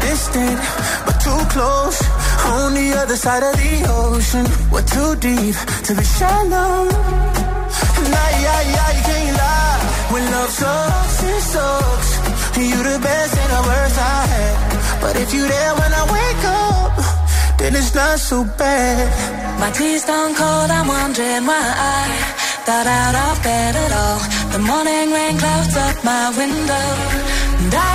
distant, 0.00 0.58
but 1.06 1.16
too 1.20 1.42
close. 1.54 1.98
On 2.56 2.74
the 2.74 2.88
other 3.00 3.16
side 3.16 3.42
of 3.42 3.54
the 3.56 3.74
ocean, 3.88 4.46
we're 4.72 4.88
too 4.96 5.12
deep 5.16 5.56
to 5.86 5.94
be 5.94 6.04
shallow. 6.04 6.88
And 8.00 8.12
I, 8.26 8.30
I, 8.58 8.62
I 8.90 8.92
can't 9.06 9.36
lie. 9.42 9.80
When 10.12 10.24
love 10.32 10.50
sucks, 10.50 11.22
it 11.22 11.42
sucks. 11.52 12.10
You're 12.58 12.82
the 12.82 12.98
best 12.98 13.32
and 13.42 13.50
the 13.56 13.62
worst 13.70 13.98
I 13.98 14.20
had. 14.34 15.00
But 15.00 15.14
if 15.16 15.32
you're 15.32 15.46
there 15.46 15.74
when 15.80 15.92
I 16.00 16.04
wake 16.16 16.44
up, 16.66 16.94
then 17.58 17.76
it's 17.76 17.94
not 17.94 18.18
so 18.18 18.44
bad. 18.58 19.06
My 19.60 19.70
tea's 19.70 20.04
done 20.04 20.34
cold, 20.34 20.70
I'm 20.70 20.88
wondering 20.88 21.44
why 21.46 21.66
I 21.94 22.02
got 22.66 22.86
out 22.86 23.14
of 23.26 23.42
bed 23.44 23.74
at 23.84 23.92
all. 24.02 24.20
The 24.52 24.58
morning 24.58 25.12
rain 25.12 25.38
clouds 25.38 25.76
up 25.76 25.96
my 26.04 26.24
window, 26.36 26.88
and 27.62 27.74
I 27.74 27.94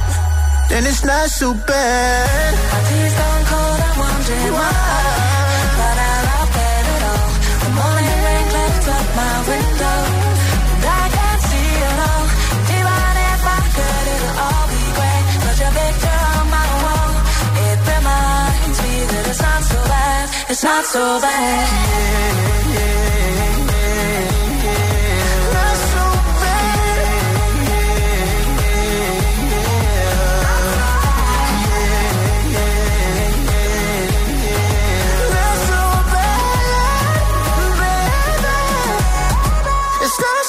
then 0.71 0.85
it's 0.85 1.03
not 1.03 1.27
so 1.29 1.53
bad. 1.53 2.53
My 2.71 2.79
tea's 2.87 3.13
gone 3.19 3.43
cold, 3.51 3.79
I'm 3.87 3.95
wondering 3.99 4.53
why 4.55 4.71
I 4.71 5.21
of 6.39 6.47
bed 6.55 6.85
at 6.95 7.03
all. 7.11 7.29
The 7.63 7.71
morning 7.79 8.19
rain 8.25 8.45
clouds 8.51 8.87
up 8.97 9.07
my 9.21 9.35
window, 9.51 9.99
and 10.73 10.83
I 10.99 11.05
can't 11.15 11.41
see 11.49 11.71
it 11.89 11.99
all. 12.09 12.25
Even 12.77 13.13
if 13.31 13.41
I 13.57 13.59
could, 13.75 14.05
it'll 14.15 14.37
all 14.47 14.65
be 14.71 14.83
grey. 14.97 15.19
But 15.43 15.55
your 15.61 15.73
picture 15.79 16.21
on 16.35 16.45
my 16.55 16.69
wall, 16.83 17.11
it 17.67 17.79
reminds 17.91 18.77
me 18.83 18.95
that 19.11 19.23
it's 19.31 19.41
not 19.47 19.61
so 19.71 19.79
bad, 19.91 20.25
it's 20.51 20.63
not 20.63 20.83
so 20.93 21.03
bad. 21.19 22.31
Not 22.71 23.10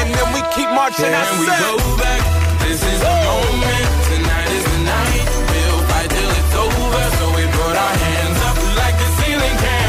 and 0.00 0.08
then 0.14 0.28
we 0.34 0.40
keep 0.54 0.70
marching. 0.70 1.10
Can 1.10 1.40
we 1.40 1.46
go 1.46 1.72
back? 1.98 2.20
This 2.64 2.80
is 2.82 3.00
the 3.00 3.14
moment. 3.28 3.86
Tonight 4.10 4.50
is 4.58 4.64
the 4.64 4.80
night. 4.84 5.26
We'll 5.50 5.82
fight 5.90 6.10
till 6.10 6.32
it's 6.40 6.54
over. 6.64 7.04
So 7.18 7.24
we 7.36 7.44
put 7.58 7.74
our 7.84 7.94
hands 8.06 8.38
up 8.48 8.56
like 8.80 8.96
the 9.02 9.08
ceiling 9.18 9.56
can't 9.62 9.83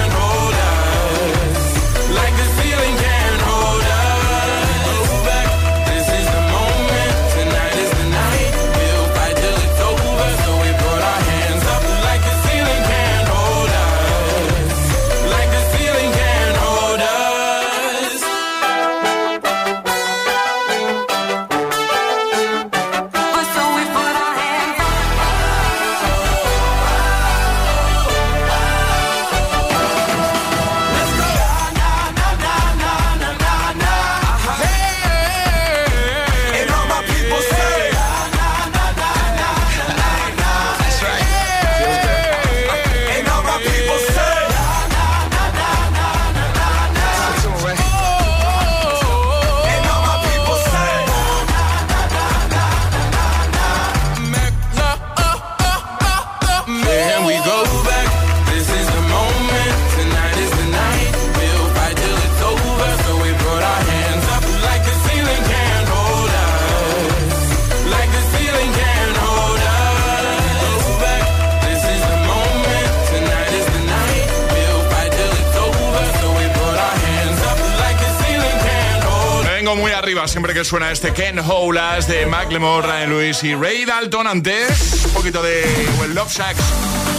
siempre 80.35 80.53
que 80.53 80.65
suena 80.65 80.91
este 80.91 81.13
Ken 81.13 81.39
Howlas 81.39 82.09
de 82.09 82.25
Macklemore, 82.25 82.85
Ryan 82.85 83.09
Lewis 83.09 83.41
y 83.45 83.55
Ray 83.55 83.85
Dalton. 83.85 84.27
Antes, 84.27 85.05
un 85.05 85.11
poquito 85.11 85.41
de 85.41 85.63
Well 85.97 86.13
Love 86.13 86.29
Sacks 86.29 86.59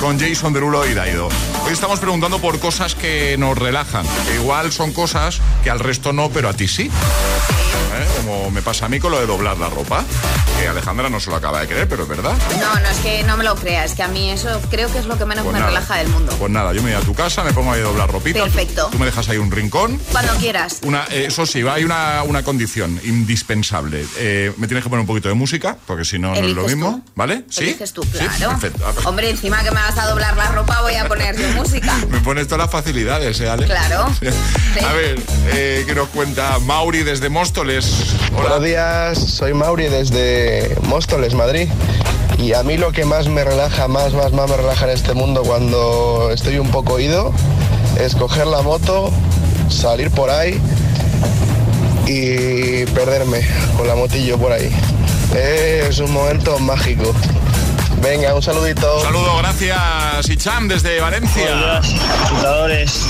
con 0.03 0.21
Jason 0.21 0.53
Derulo 0.53 0.87
y 0.87 0.93
Daido. 0.93 1.31
Hoy 1.67 1.73
estamos 1.73 1.99
preguntando 1.99 2.39
por 2.39 2.61
cosas 2.61 2.95
que 2.95 3.37
nos 3.39 3.59
relajan. 3.59 4.07
Que 4.27 4.35
igual 4.37 4.71
son 4.73 4.93
cosas 4.93 5.41
que 5.65 5.71
al 5.71 5.81
resto 5.81 6.13
no, 6.13 6.31
pero 6.31 6.49
a 6.49 6.53
ti 6.55 6.69
sí. 6.69 6.85
¿Eh? 6.85 8.07
Como 8.19 8.51
me 8.51 8.63
pasa 8.63 8.87
a 8.87 8.89
mí 8.89 9.01
con 9.01 9.11
lo 9.11 9.19
de 9.19 9.27
doblar 9.27 9.59
la 9.59 9.69
ropa. 9.69 10.05
Que 10.61 10.69
Alejandra 10.69 11.11
no 11.11 11.19
se 11.21 11.29
lo 11.29 11.37
acaba 11.37 11.61
de 11.61 11.67
creer, 11.67 11.89
pero 11.89 12.05
es 12.05 12.09
verdad. 12.09 12.33
No, 12.61 12.81
no 12.81 12.89
es 12.89 12.99
que 12.99 13.23
no 13.25 13.37
me 13.37 13.45
lo 13.45 13.55
creas, 13.57 13.91
es 13.91 13.97
que 13.97 14.03
a 14.03 14.09
mí 14.09 14.31
eso 14.31 14.61
creo 14.71 14.91
que 14.91 14.99
es 14.99 15.05
lo 15.07 15.19
que 15.19 15.27
menos 15.27 15.45
Pues 15.45 15.53
me 15.53 15.59
nada. 15.59 15.71
relaja 15.71 15.97
del 15.97 16.09
mundo. 16.09 16.35
Pues 16.39 16.51
nada, 16.51 16.73
yo 16.73 16.83
me 16.83 16.95
voy 16.95 17.03
a 17.03 17.05
tu 17.05 17.15
casa, 17.15 17.43
me 17.45 17.53
pongo 17.53 17.73
ahí 17.73 17.81
a 17.81 17.85
doblar 17.85 18.11
ropita. 18.11 18.43
Perfecto. 18.43 18.89
Tú 18.91 18.99
me 18.99 19.05
dejas 19.07 19.29
ahí 19.29 19.37
un 19.37 19.51
rincón. 19.51 20.01
Cuando 20.13 20.33
quieras. 20.37 20.79
Una, 20.83 21.05
eh, 21.11 21.27
eso 21.29 21.45
sí, 21.47 21.63
hay 21.69 21.85
una, 21.85 22.23
una 22.23 22.43
condición 22.43 22.99
indispensable. 23.05 24.07
Eh, 24.19 24.53
me 24.57 24.67
tienes 24.67 24.83
que 24.85 24.89
poner 24.89 25.01
un 25.01 25.07
poquito 25.07 25.29
de 25.29 25.35
música, 25.35 25.77
porque 25.87 26.05
si 26.07 26.19
no, 26.19 26.29
no 26.29 26.35
es 26.37 26.55
lo 26.55 26.63
mismo. 26.67 27.03
tú. 27.05 27.13
¿Vale? 27.17 27.45
¿Sí? 27.51 27.65
Eliges 27.65 27.93
tú, 27.93 28.03
Sí, 28.05 28.19
claro. 28.39 28.59
perfecto. 28.59 28.85
Hombre, 29.09 29.29
encima 29.31 29.63
que 29.63 29.71
me 29.73 29.81
vas 29.81 29.99
a 29.99 30.07
doblar 30.07 30.37
la 30.39 30.53
ropa 30.53 30.81
voy 30.81 30.95
a 30.95 31.07
poner 31.07 31.37
yo 31.37 31.49
música. 31.57 31.93
Me 32.11 32.21
pones 32.21 32.47
todas 32.47 32.67
las 32.67 32.71
facilidades, 32.71 33.41
¿eh, 33.41 33.49
Ale? 33.49 33.67
Claro. 33.67 34.07
A 34.87 34.93
ver, 34.93 35.19
eh, 35.55 35.85
¿qué 35.87 35.95
nos 35.95 36.09
cuenta 36.09 36.59
Mauri 36.61 37.03
desde 37.03 37.29
Móstoles? 37.29 38.15
Buenos 38.33 38.63
días, 38.63 39.19
soy 39.19 39.55
Mauri 39.55 39.89
desde 39.89 40.77
Móstoles, 40.83 41.35
Madrid. 41.35 41.69
Y 42.39 42.53
a 42.53 42.63
mí 42.63 42.77
lo 42.77 42.93
que 42.93 43.05
más 43.05 43.29
me 43.29 43.45
relaja, 43.45 43.89
más, 43.89 44.13
más, 44.13 44.33
más 44.33 44.51
me 44.51 44.57
relaja 44.57 44.85
en 44.85 44.91
este 44.91 45.15
mundo 45.15 45.43
cuando 45.43 46.31
estoy 46.33 46.59
un 46.59 46.71
poco 46.71 47.01
ido, 47.01 47.33
es 47.99 48.15
coger 48.15 48.47
la 48.47 48.63
moto, 48.63 49.11
salir 49.71 50.11
por 50.11 50.31
ahí 50.31 50.61
y 52.07 52.85
perderme 52.87 53.41
con 53.77 53.87
la 53.87 53.95
motillo 53.95 54.39
por 54.39 54.53
ahí. 54.53 54.71
Es 55.35 55.99
un 55.99 56.13
momento 56.13 56.59
mágico. 56.59 57.15
Venga, 58.03 58.35
un 58.35 58.43
saludito. 58.43 59.01
Saludo, 59.01 59.39
gracias. 59.39 60.29
Icham 60.29 60.69
desde 60.69 61.01
Valencia. 61.01 61.83
Buenos 62.31 62.69
días. 62.69 63.07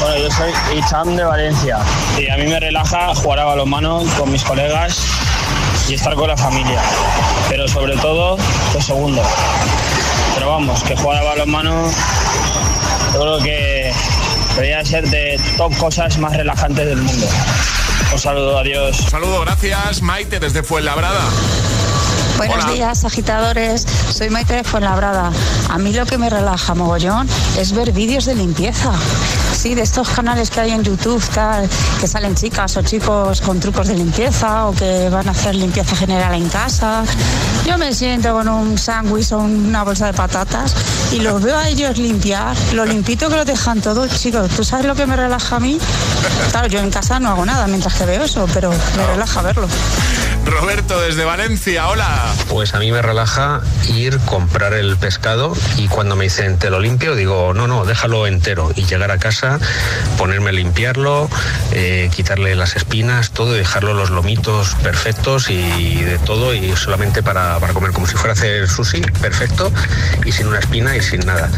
Bueno, 0.00 0.16
yo 0.18 0.30
soy 0.30 0.52
Icham 0.78 1.16
de 1.16 1.24
Valencia 1.24 1.78
y 2.16 2.28
a 2.28 2.36
mí 2.36 2.46
me 2.46 2.60
relaja 2.60 3.14
jugar 3.16 3.40
a 3.40 3.44
balonmano 3.44 4.04
con 4.16 4.30
mis 4.30 4.44
colegas 4.44 4.98
y 5.88 5.94
estar 5.94 6.14
con 6.14 6.28
la 6.28 6.36
familia. 6.36 6.80
Pero 7.48 7.66
sobre 7.66 7.96
todo, 7.96 8.38
lo 8.74 8.80
segundo. 8.80 9.22
Pero 10.34 10.50
vamos, 10.50 10.82
que 10.84 10.96
jugar 10.96 11.18
a 11.18 11.24
balonmano 11.24 11.90
yo 13.12 13.20
creo 13.20 13.38
que 13.38 13.92
debería 14.54 14.84
ser 14.84 15.08
de 15.08 15.40
top 15.56 15.76
cosas 15.78 16.18
más 16.18 16.36
relajantes 16.36 16.86
del 16.86 16.98
mundo. 16.98 17.26
Un 18.12 18.18
saludo, 18.18 18.58
adiós. 18.58 18.96
Saludo, 18.96 19.40
gracias. 19.40 20.02
Maite 20.02 20.38
desde 20.38 20.62
Fuenlabrada. 20.62 21.24
Buenos 22.38 22.64
Hola. 22.64 22.72
días, 22.72 23.04
agitadores. 23.04 23.84
Soy 24.14 24.30
Maite 24.30 24.54
de 24.54 24.62
Fuenlabrada. 24.62 25.32
A 25.68 25.76
mí 25.76 25.92
lo 25.92 26.06
que 26.06 26.18
me 26.18 26.30
relaja 26.30 26.72
mogollón 26.72 27.28
es 27.58 27.72
ver 27.72 27.90
vídeos 27.90 28.26
de 28.26 28.36
limpieza. 28.36 28.92
Sí, 29.52 29.74
de 29.74 29.82
estos 29.82 30.08
canales 30.08 30.48
que 30.48 30.60
hay 30.60 30.70
en 30.70 30.84
YouTube, 30.84 31.20
tal, 31.34 31.68
que 32.00 32.06
salen 32.06 32.36
chicas 32.36 32.76
o 32.76 32.82
chicos 32.82 33.40
con 33.40 33.58
trucos 33.58 33.88
de 33.88 33.96
limpieza 33.96 34.68
o 34.68 34.72
que 34.72 35.08
van 35.08 35.26
a 35.26 35.32
hacer 35.32 35.56
limpieza 35.56 35.96
general 35.96 36.32
en 36.34 36.48
casa. 36.48 37.02
Yo 37.66 37.76
me 37.76 37.92
siento 37.92 38.32
con 38.32 38.48
un 38.48 38.78
sándwich 38.78 39.32
o 39.32 39.38
una 39.38 39.82
bolsa 39.82 40.06
de 40.06 40.12
patatas 40.12 40.76
y 41.10 41.18
los 41.18 41.42
veo 41.42 41.58
a 41.58 41.68
ellos 41.68 41.98
limpiar, 41.98 42.56
lo 42.72 42.86
limpito 42.86 43.28
que 43.28 43.34
lo 43.34 43.44
dejan 43.44 43.80
todo. 43.80 44.06
Chicos, 44.06 44.48
¿tú 44.50 44.62
sabes 44.62 44.86
lo 44.86 44.94
que 44.94 45.06
me 45.06 45.16
relaja 45.16 45.56
a 45.56 45.60
mí? 45.60 45.76
Claro, 46.52 46.68
yo 46.68 46.78
en 46.78 46.90
casa 46.90 47.18
no 47.18 47.30
hago 47.30 47.44
nada 47.44 47.66
mientras 47.66 47.94
que 47.94 48.04
veo 48.04 48.22
eso, 48.22 48.46
pero 48.54 48.70
me 48.70 49.06
relaja 49.08 49.42
verlo. 49.42 49.66
Roberto 50.50 51.00
desde 51.00 51.24
Valencia, 51.24 51.88
hola. 51.88 52.34
Pues 52.48 52.74
a 52.74 52.78
mí 52.78 52.90
me 52.90 53.02
relaja 53.02 53.60
ir, 53.88 54.18
comprar 54.20 54.72
el 54.72 54.96
pescado 54.96 55.54
y 55.76 55.88
cuando 55.88 56.16
me 56.16 56.24
dicen 56.24 56.58
te 56.58 56.70
lo 56.70 56.80
limpio, 56.80 57.14
digo 57.14 57.52
no, 57.54 57.66
no, 57.66 57.84
déjalo 57.84 58.26
entero 58.26 58.72
y 58.74 58.84
llegar 58.84 59.10
a 59.10 59.18
casa, 59.18 59.58
ponerme 60.16 60.50
a 60.50 60.52
limpiarlo, 60.52 61.28
eh, 61.72 62.10
quitarle 62.14 62.54
las 62.54 62.76
espinas, 62.76 63.32
todo 63.32 63.54
y 63.54 63.58
dejarlo 63.58 63.94
los 63.94 64.10
lomitos 64.10 64.74
perfectos 64.82 65.50
y 65.50 66.02
de 66.02 66.18
todo 66.18 66.54
y 66.54 66.74
solamente 66.76 67.22
para, 67.22 67.58
para 67.58 67.74
comer, 67.74 67.92
como 67.92 68.06
si 68.06 68.14
fuera 68.14 68.30
a 68.30 68.32
hacer 68.32 68.68
sushi, 68.68 69.02
perfecto 69.20 69.70
y 70.24 70.32
sin 70.32 70.48
una 70.48 70.58
espina 70.58 70.96
y 70.96 71.02
sin 71.02 71.20
nada. 71.20 71.50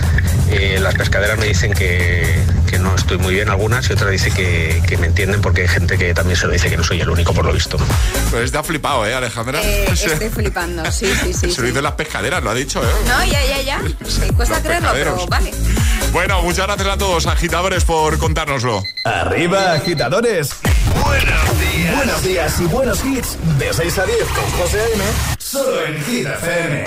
Eh, 0.50 0.78
las 0.80 0.94
pescaderas 0.94 1.38
me 1.38 1.46
dicen 1.46 1.72
que, 1.72 2.44
que 2.68 2.78
no 2.78 2.89
estoy 3.00 3.18
muy 3.18 3.34
bien 3.34 3.48
algunas 3.48 3.88
y 3.88 3.92
otras 3.92 4.10
dicen 4.10 4.32
que, 4.34 4.82
que 4.86 4.96
me 4.96 5.08
entienden 5.08 5.40
porque 5.40 5.62
hay 5.62 5.68
gente 5.68 5.98
que 5.98 6.14
también 6.14 6.36
se 6.36 6.46
lo 6.46 6.52
dice 6.52 6.70
que 6.70 6.76
no 6.76 6.84
soy 6.84 7.00
el 7.00 7.10
único 7.10 7.32
por 7.32 7.44
lo 7.44 7.52
visto. 7.52 7.76
Pues 8.30 8.44
está 8.44 8.62
flipado, 8.62 9.06
¿eh, 9.06 9.14
Alejandra? 9.14 9.60
Eh, 9.62 9.86
estoy 9.92 10.28
flipando, 10.28 10.90
sí, 10.90 11.12
sí, 11.22 11.32
sí. 11.32 11.50
Se 11.50 11.60
lo 11.60 11.66
dicen 11.66 11.82
las 11.82 11.92
pescaderas, 11.92 12.42
lo 12.42 12.50
ha 12.50 12.54
dicho, 12.54 12.82
¿eh? 12.82 12.92
No, 13.06 13.24
ya, 13.24 13.44
ya, 13.44 13.62
ya. 13.62 13.80
Sí, 14.06 14.30
cuesta 14.34 14.56
Los 14.56 14.64
creerlo, 14.64 14.90
pero 14.92 15.26
vale. 15.26 15.52
Bueno, 16.12 16.42
muchas 16.42 16.66
gracias 16.66 16.88
a 16.88 16.98
todos, 16.98 17.26
agitadores, 17.26 17.84
por 17.84 18.18
contárnoslo. 18.18 18.82
Arriba, 19.04 19.72
agitadores. 19.72 20.50
Buenos 21.04 21.60
días. 21.60 21.96
Buenos 21.96 22.22
días 22.22 22.60
y 22.60 22.64
buenos 22.66 23.04
hits. 23.04 23.36
De 23.58 23.72
6 23.72 23.98
a 23.98 24.06
10 24.06 24.18
con 24.28 24.44
José 24.58 24.80
A.M. 24.80 25.04
Solo 25.38 25.84
en 25.86 26.04
Hit 26.04 26.26
FM. 26.26 26.84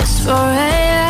It's 0.00 0.22
4 0.24 0.34
a.m. 0.34 1.09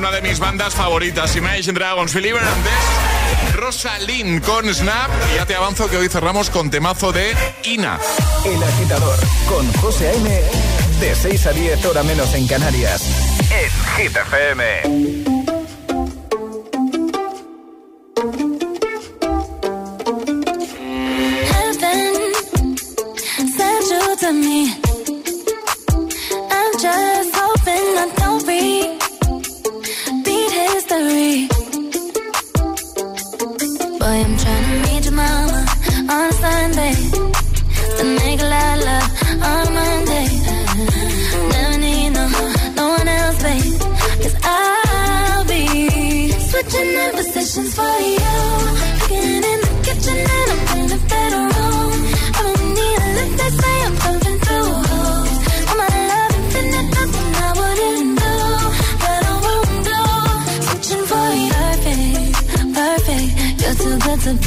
Una 0.00 0.10
de 0.10 0.22
mis 0.22 0.38
bandas 0.38 0.74
favoritas, 0.74 1.36
Imagine 1.36 1.74
Dragons, 1.74 2.14
Believer 2.14 2.42
antes, 2.42 3.54
Rosalind 3.54 4.42
con 4.42 4.74
Snap. 4.74 5.10
Y 5.30 5.36
ya 5.36 5.44
te 5.44 5.54
avanzo 5.54 5.90
que 5.90 5.98
hoy 5.98 6.08
cerramos 6.08 6.48
con 6.48 6.70
temazo 6.70 7.12
de 7.12 7.36
Ina. 7.64 8.00
El 8.46 8.62
agitador 8.62 9.18
con 9.46 9.70
José 9.74 10.08
A.M. 10.08 10.42
De 11.00 11.14
6 11.14 11.46
a 11.46 11.52
10 11.52 11.84
hora 11.84 12.02
menos 12.02 12.32
en 12.32 12.46
Canarias. 12.46 13.02
En 13.50 14.06
Hit. 14.06 15.39
I'm 34.22 34.36
trying 34.36 34.82
to 34.82 34.92
meet 34.92 35.04
your 35.06 35.14
mama 35.14 35.66
on 36.10 36.32
Sunday. 36.32 37.19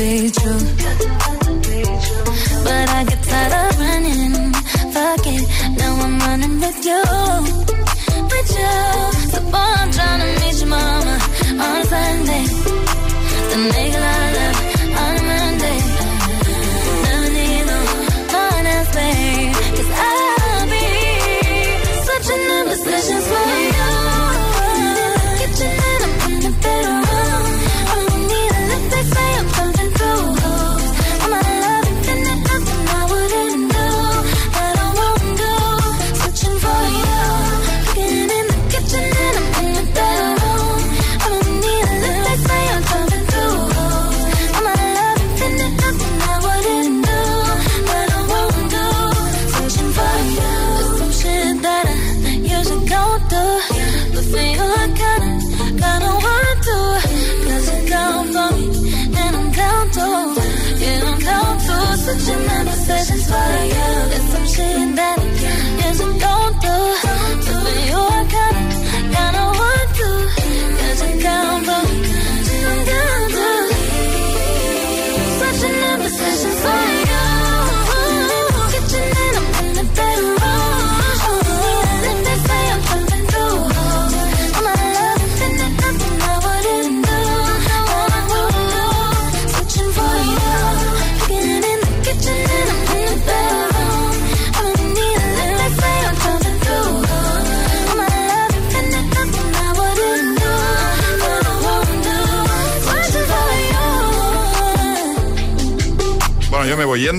Good 0.04 0.34
to 0.34 0.44
be 0.44 0.74
true. 0.74 0.83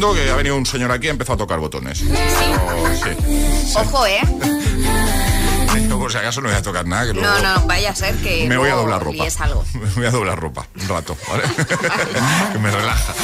Que 0.01 0.31
ha 0.31 0.35
venido 0.37 0.57
un 0.57 0.67
señor 0.67 0.91
aquí 0.91 1.07
y 1.07 1.09
ha 1.09 1.13
empezado 1.13 1.35
a 1.35 1.39
tocar 1.39 1.59
botones. 1.61 2.03
Oh, 2.03 2.89
sí. 2.95 3.75
Ojo, 3.77 4.07
¿eh? 4.07 4.21
Yo, 5.89 5.99
por 5.99 6.11
si 6.11 6.19
acaso 6.19 6.41
no 6.41 6.49
voy 6.49 6.57
a 6.57 6.63
tocar 6.63 6.87
nada. 6.87 7.07
Que 7.07 7.15
No, 7.15 7.21
luego 7.21 7.39
no, 7.43 7.67
vaya 7.67 7.91
a 7.91 7.95
ser 7.95 8.15
que. 8.17 8.47
Me 8.49 8.57
voy 8.57 8.71
a 8.71 8.75
doblar 8.75 9.03
ropa. 9.03 9.25
algo. 9.41 9.65
Me 9.75 9.89
voy 9.95 10.07
a 10.07 10.11
doblar 10.11 10.39
ropa 10.41 10.67
un 10.81 10.89
rato, 10.89 11.17
¿vale? 11.29 11.43
que 12.53 12.59
me 12.59 12.71
relaja. 12.71 13.15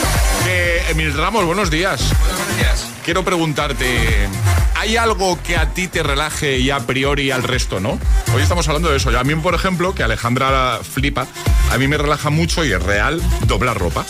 Eh, 0.47 0.83
Emil 0.91 1.13
Ramos, 1.15 1.45
buenos 1.45 1.71
días. 1.71 2.01
Buenos 2.21 2.57
días. 2.57 2.87
Quiero 3.05 3.25
preguntarte, 3.25 4.29
¿hay 4.77 4.97
algo 4.97 5.39
que 5.43 5.57
a 5.57 5.71
ti 5.75 5.89
te 5.89 6.03
relaje 6.03 6.59
y 6.59 6.71
a 6.71 6.81
priori 6.81 7.31
al 7.31 7.43
resto 7.43 7.81
no? 7.81 7.99
Hoy 8.35 8.43
estamos 8.43 8.67
hablando 8.69 8.91
de 8.91 8.97
eso. 8.99 9.17
A 9.19 9.25
mí, 9.25 9.35
por 9.37 9.55
ejemplo, 9.55 9.95
que 9.95 10.03
Alejandra 10.03 10.81
flipa, 10.83 11.27
a 11.73 11.79
mí 11.79 11.89
me 11.89 11.97
relaja 11.99 12.31
mucho 12.31 12.65
y 12.65 12.73
es 12.73 12.83
real 12.83 13.21
doblar 13.47 13.79
ropa. 13.79 14.05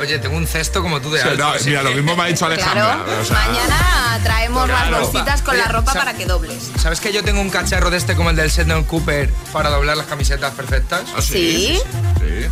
Oye, 0.00 0.18
tengo 0.18 0.36
un 0.36 0.46
cesto 0.46 0.82
como 0.82 1.00
tú 1.00 1.10
de 1.10 1.18
O 1.18 1.22
sea, 1.22 1.32
alto, 1.32 1.44
no, 1.44 1.50
así 1.50 1.68
mira, 1.70 1.82
lo 1.82 1.90
mismo 1.92 2.14
me 2.16 2.22
ha 2.22 2.26
dicho 2.26 2.46
Alejandra. 2.46 3.02
Claro, 3.04 3.20
o 3.20 3.24
sea, 3.24 3.36
mañana 3.36 4.20
traemos 4.22 4.64
Claro. 4.66 4.90
las 4.90 5.00
bolsitas 5.00 5.42
con 5.42 5.58
la 5.58 5.68
ropa 5.68 5.92
para 5.92 6.14
que 6.14 6.26
dobles. 6.26 6.70
¿Sabes 6.80 7.00
que 7.00 7.12
yo 7.12 7.22
tengo 7.24 7.40
un 7.40 7.50
cacharro 7.50 7.90
de 7.90 7.96
este 7.96 8.14
como 8.16 8.30
el 8.30 8.36
del 8.36 8.50
Sheldon 8.50 8.84
Cooper 8.84 9.30
para 9.52 9.70
doblar 9.70 9.96
las 9.96 10.06
camisetas 10.06 10.52
perfectas? 10.54 11.02
¿Ah, 11.16 11.22
Sí. 11.22 11.78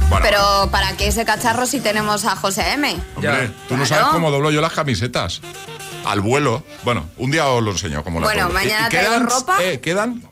Bueno, 0.09 0.25
Pero 0.25 0.69
¿para 0.71 0.97
qué 0.97 1.09
ese 1.09 1.25
cacharro 1.25 1.67
si 1.67 1.81
tenemos 1.81 2.25
a 2.25 2.35
José 2.37 2.73
M? 2.73 2.97
Hombre, 3.17 3.51
tú 3.69 3.77
no 3.77 3.85
sabes 3.87 4.07
cómo 4.07 4.31
doblo 4.31 4.51
yo 4.51 4.61
las 4.61 4.73
camisetas. 4.73 5.41
Al 6.05 6.21
vuelo. 6.21 6.63
Bueno, 6.85 7.09
un 7.17 7.31
día 7.33 7.47
os 7.49 7.63
lo 7.63 7.73
enseño 7.73 8.03
las 8.05 8.05
Bueno, 8.13 8.43
doblo. 8.45 8.55
mañana 8.55 8.87
¿Y 8.87 8.91
traigo 8.91 9.11
quedan? 9.11 9.27
ropa. 9.29 9.57
Eh, 9.63 9.81
¿Quedan? 9.81 10.23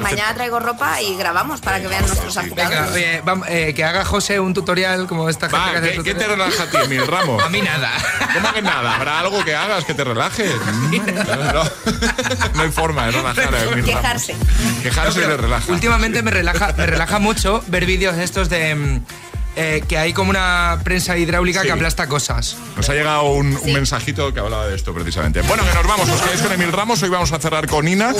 Mañana 0.00 0.34
traigo 0.34 0.60
ropa 0.60 1.00
y 1.02 1.16
grabamos 1.16 1.60
para 1.60 1.80
que 1.80 1.88
vean 1.88 2.06
nuestros 2.06 2.34
Venga, 2.34 2.64
agitadores. 2.64 2.92
oye, 2.92 3.22
eh, 3.48 3.74
que 3.74 3.84
haga 3.84 4.04
José 4.04 4.40
un 4.40 4.54
tutorial 4.54 5.06
como 5.06 5.28
esta 5.28 5.48
gente 5.48 5.70
que 5.72 5.76
hace 5.78 5.92
¿Qué, 5.98 6.02
qué 6.02 6.14
te 6.14 6.26
relaja 6.26 6.62
a 6.64 6.66
ti, 6.70 6.76
Emil 6.84 7.06
Ramos? 7.06 7.42
A 7.42 7.48
mí 7.48 7.60
nada. 7.62 7.90
¿Cómo 8.34 8.52
que 8.52 8.62
nada? 8.62 8.96
¿Habrá 8.96 9.20
algo 9.20 9.44
que 9.44 9.54
hagas 9.54 9.84
que 9.84 9.94
te 9.94 10.04
relaje? 10.04 10.46
No, 10.46 11.52
no. 11.52 11.64
No 12.54 12.62
hay 12.62 12.70
forma 12.70 13.06
de 13.06 13.12
relajar 13.12 13.54
a 13.54 13.62
Emil 13.62 13.74
Ramos. 13.74 13.84
Quejarse. 13.86 14.36
Quejarse 14.82 15.20
No, 15.20 15.28
le 15.28 15.36
relaja. 15.36 15.72
Últimamente 15.72 16.22
me 16.22 16.30
relaja, 16.30 16.72
me 16.76 16.86
relaja 16.86 17.18
mucho 17.18 17.62
ver 17.68 17.86
vídeos 17.86 18.16
de 18.16 18.24
estos 18.24 18.48
de 18.48 18.74
mm, 18.74 19.00
eh, 19.56 19.82
que 19.88 19.98
hay 19.98 20.12
como 20.12 20.30
una 20.30 20.80
prensa 20.84 21.16
hidráulica 21.16 21.60
Sí. 21.62 21.66
que 21.66 21.72
aplasta 21.72 22.06
cosas. 22.08 22.56
Nos 22.76 22.88
ha 22.88 22.94
llegado 22.94 23.24
un, 23.24 23.56
un 23.56 23.72
mensajito 23.72 24.32
que 24.32 24.40
hablaba 24.40 24.66
de 24.66 24.76
esto 24.76 24.92
precisamente. 24.94 25.40
Bueno, 25.42 25.64
que 25.64 25.74
nos 25.74 25.86
vamos. 25.86 26.08
Os 26.08 26.20
quedáis 26.20 26.42
con 26.42 26.52
Emil 26.52 26.72
Ramos. 26.72 27.02
Hoy 27.02 27.08
vamos 27.08 27.32
a 27.32 27.38
cerrar 27.38 27.66
con 27.66 27.88
Ina. 27.88 28.12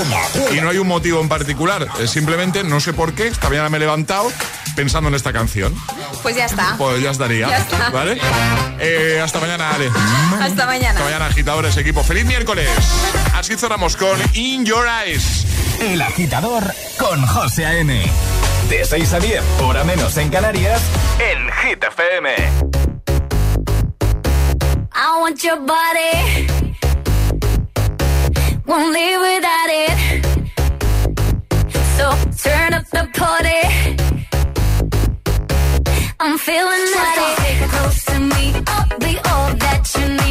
Y 0.53 0.61
no 0.61 0.71
hay 0.71 0.79
un 0.79 0.89
motivo 0.89 1.21
en 1.21 1.29
particular. 1.29 1.87
Es 2.01 2.11
simplemente, 2.11 2.65
no 2.65 2.81
sé 2.81 2.93
por 2.93 3.13
qué, 3.15 3.29
esta 3.29 3.49
mañana 3.49 3.69
me 3.69 3.77
he 3.77 3.81
levantado 3.81 4.33
pensando 4.75 5.09
en 5.09 5.15
esta 5.15 5.33
canción. 5.33 5.75
Pues 6.23 6.37
ya 6.37 6.47
está. 6.47 6.75
Pues 6.79 7.03
ya 7.03 7.11
estaría. 7.11 7.49
Ya 7.49 7.59
está. 7.59 7.91
¿Vale? 7.91 8.19
Eh, 8.81 9.21
hasta 9.23 9.39
mañana, 9.41 9.71
Ale. 9.71 9.91
Hasta 10.41 10.67
mañana. 10.67 10.91
Hasta 10.91 11.05
mañana, 11.05 11.27
agitadores, 11.27 11.77
equipo. 11.77 12.03
¡Feliz 12.03 12.25
miércoles! 12.25 12.69
Así 13.35 13.57
cerramos 13.57 13.97
con 13.97 14.19
In 14.35 14.65
Your 14.65 14.87
Eyes. 15.05 15.45
El 15.81 16.01
agitador 16.03 16.65
con 16.99 17.25
José 17.27 17.67
A.M. 17.67 18.03
De 18.69 18.85
6 18.85 19.13
a 19.13 19.21
10, 19.21 19.43
hora 19.63 19.85
menos 19.85 20.17
en 20.17 20.29
Canarias, 20.29 20.83
en 21.21 21.49
Hit 21.53 21.85
FM. 21.85 22.35
I 24.93 25.21
want 25.21 25.41
your 25.45 25.59
body. 25.59 26.47
Won't 28.67 28.93
live 28.93 29.21
without 29.21 29.71
it. 29.71 30.27
So 31.97 32.11
turn 32.43 32.75
up 32.75 32.85
the 32.91 33.09
party. 33.15 33.97
I'm 36.19 36.37
feeling 36.37 36.91
naughty. 36.93 37.35
Take 37.37 37.69
close 37.71 38.05
to 38.07 38.19
me. 38.19 38.53
I'll 38.67 38.99
be 38.99 39.17
all 39.31 39.55
that 39.59 39.95
you 39.97 40.09
need. 40.09 40.26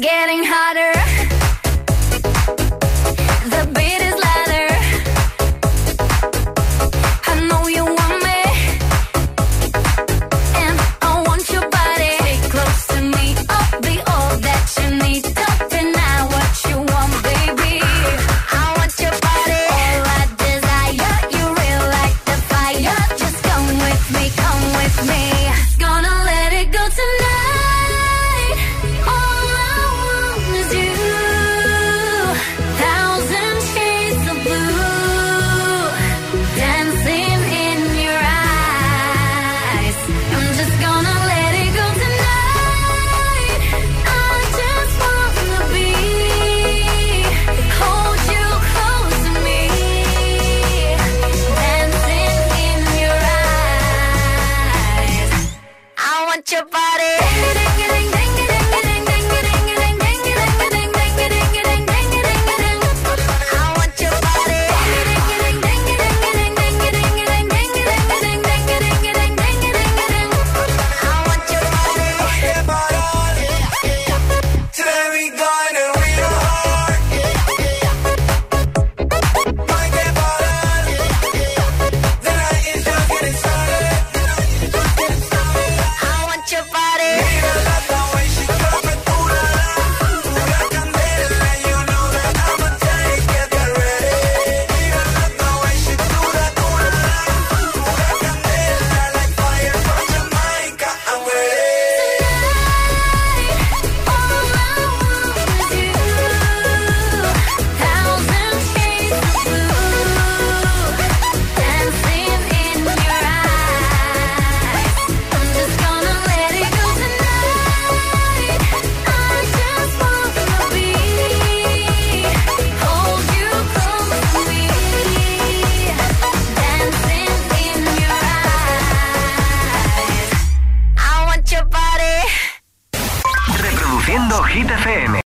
It's 0.00 0.06
getting 0.06 0.44
hotter. 0.44 0.92
The 3.52 3.62
beat 3.74 4.00
is 4.08 4.16
louder. 4.26 4.68
I 7.26 7.34
know 7.48 7.66
you 7.66 7.84
want 7.84 8.16
me. 8.26 8.40
And 10.62 10.76
I 11.02 11.22
want 11.26 11.44
your 11.50 11.66
body. 11.68 12.14
Stay 12.20 12.38
close 12.54 12.86
to 12.92 13.00
me. 13.02 13.26
I'll 13.48 13.80
be 13.80 13.96
all 14.12 14.32
that 14.46 14.64
you 14.78 14.88
need. 15.02 15.22
Don't 15.40 15.62
deny 15.70 16.16
what 16.34 16.52
you 16.68 16.76
want, 16.92 17.14
baby. 17.30 17.74
I 17.82 18.64
want 18.78 18.94
your 19.04 19.16
body. 19.26 19.62
All 19.82 20.02
I 20.18 20.22
desire. 20.46 21.16
You 21.34 21.44
real 21.60 21.84
like 21.98 22.16
the 22.30 22.38
fire. 22.50 23.00
Just 23.22 23.38
come 23.48 23.68
with 23.84 24.04
me, 24.14 24.24
come 24.42 24.64
with 24.78 24.96
me. 25.10 25.22
Gonna 25.84 26.07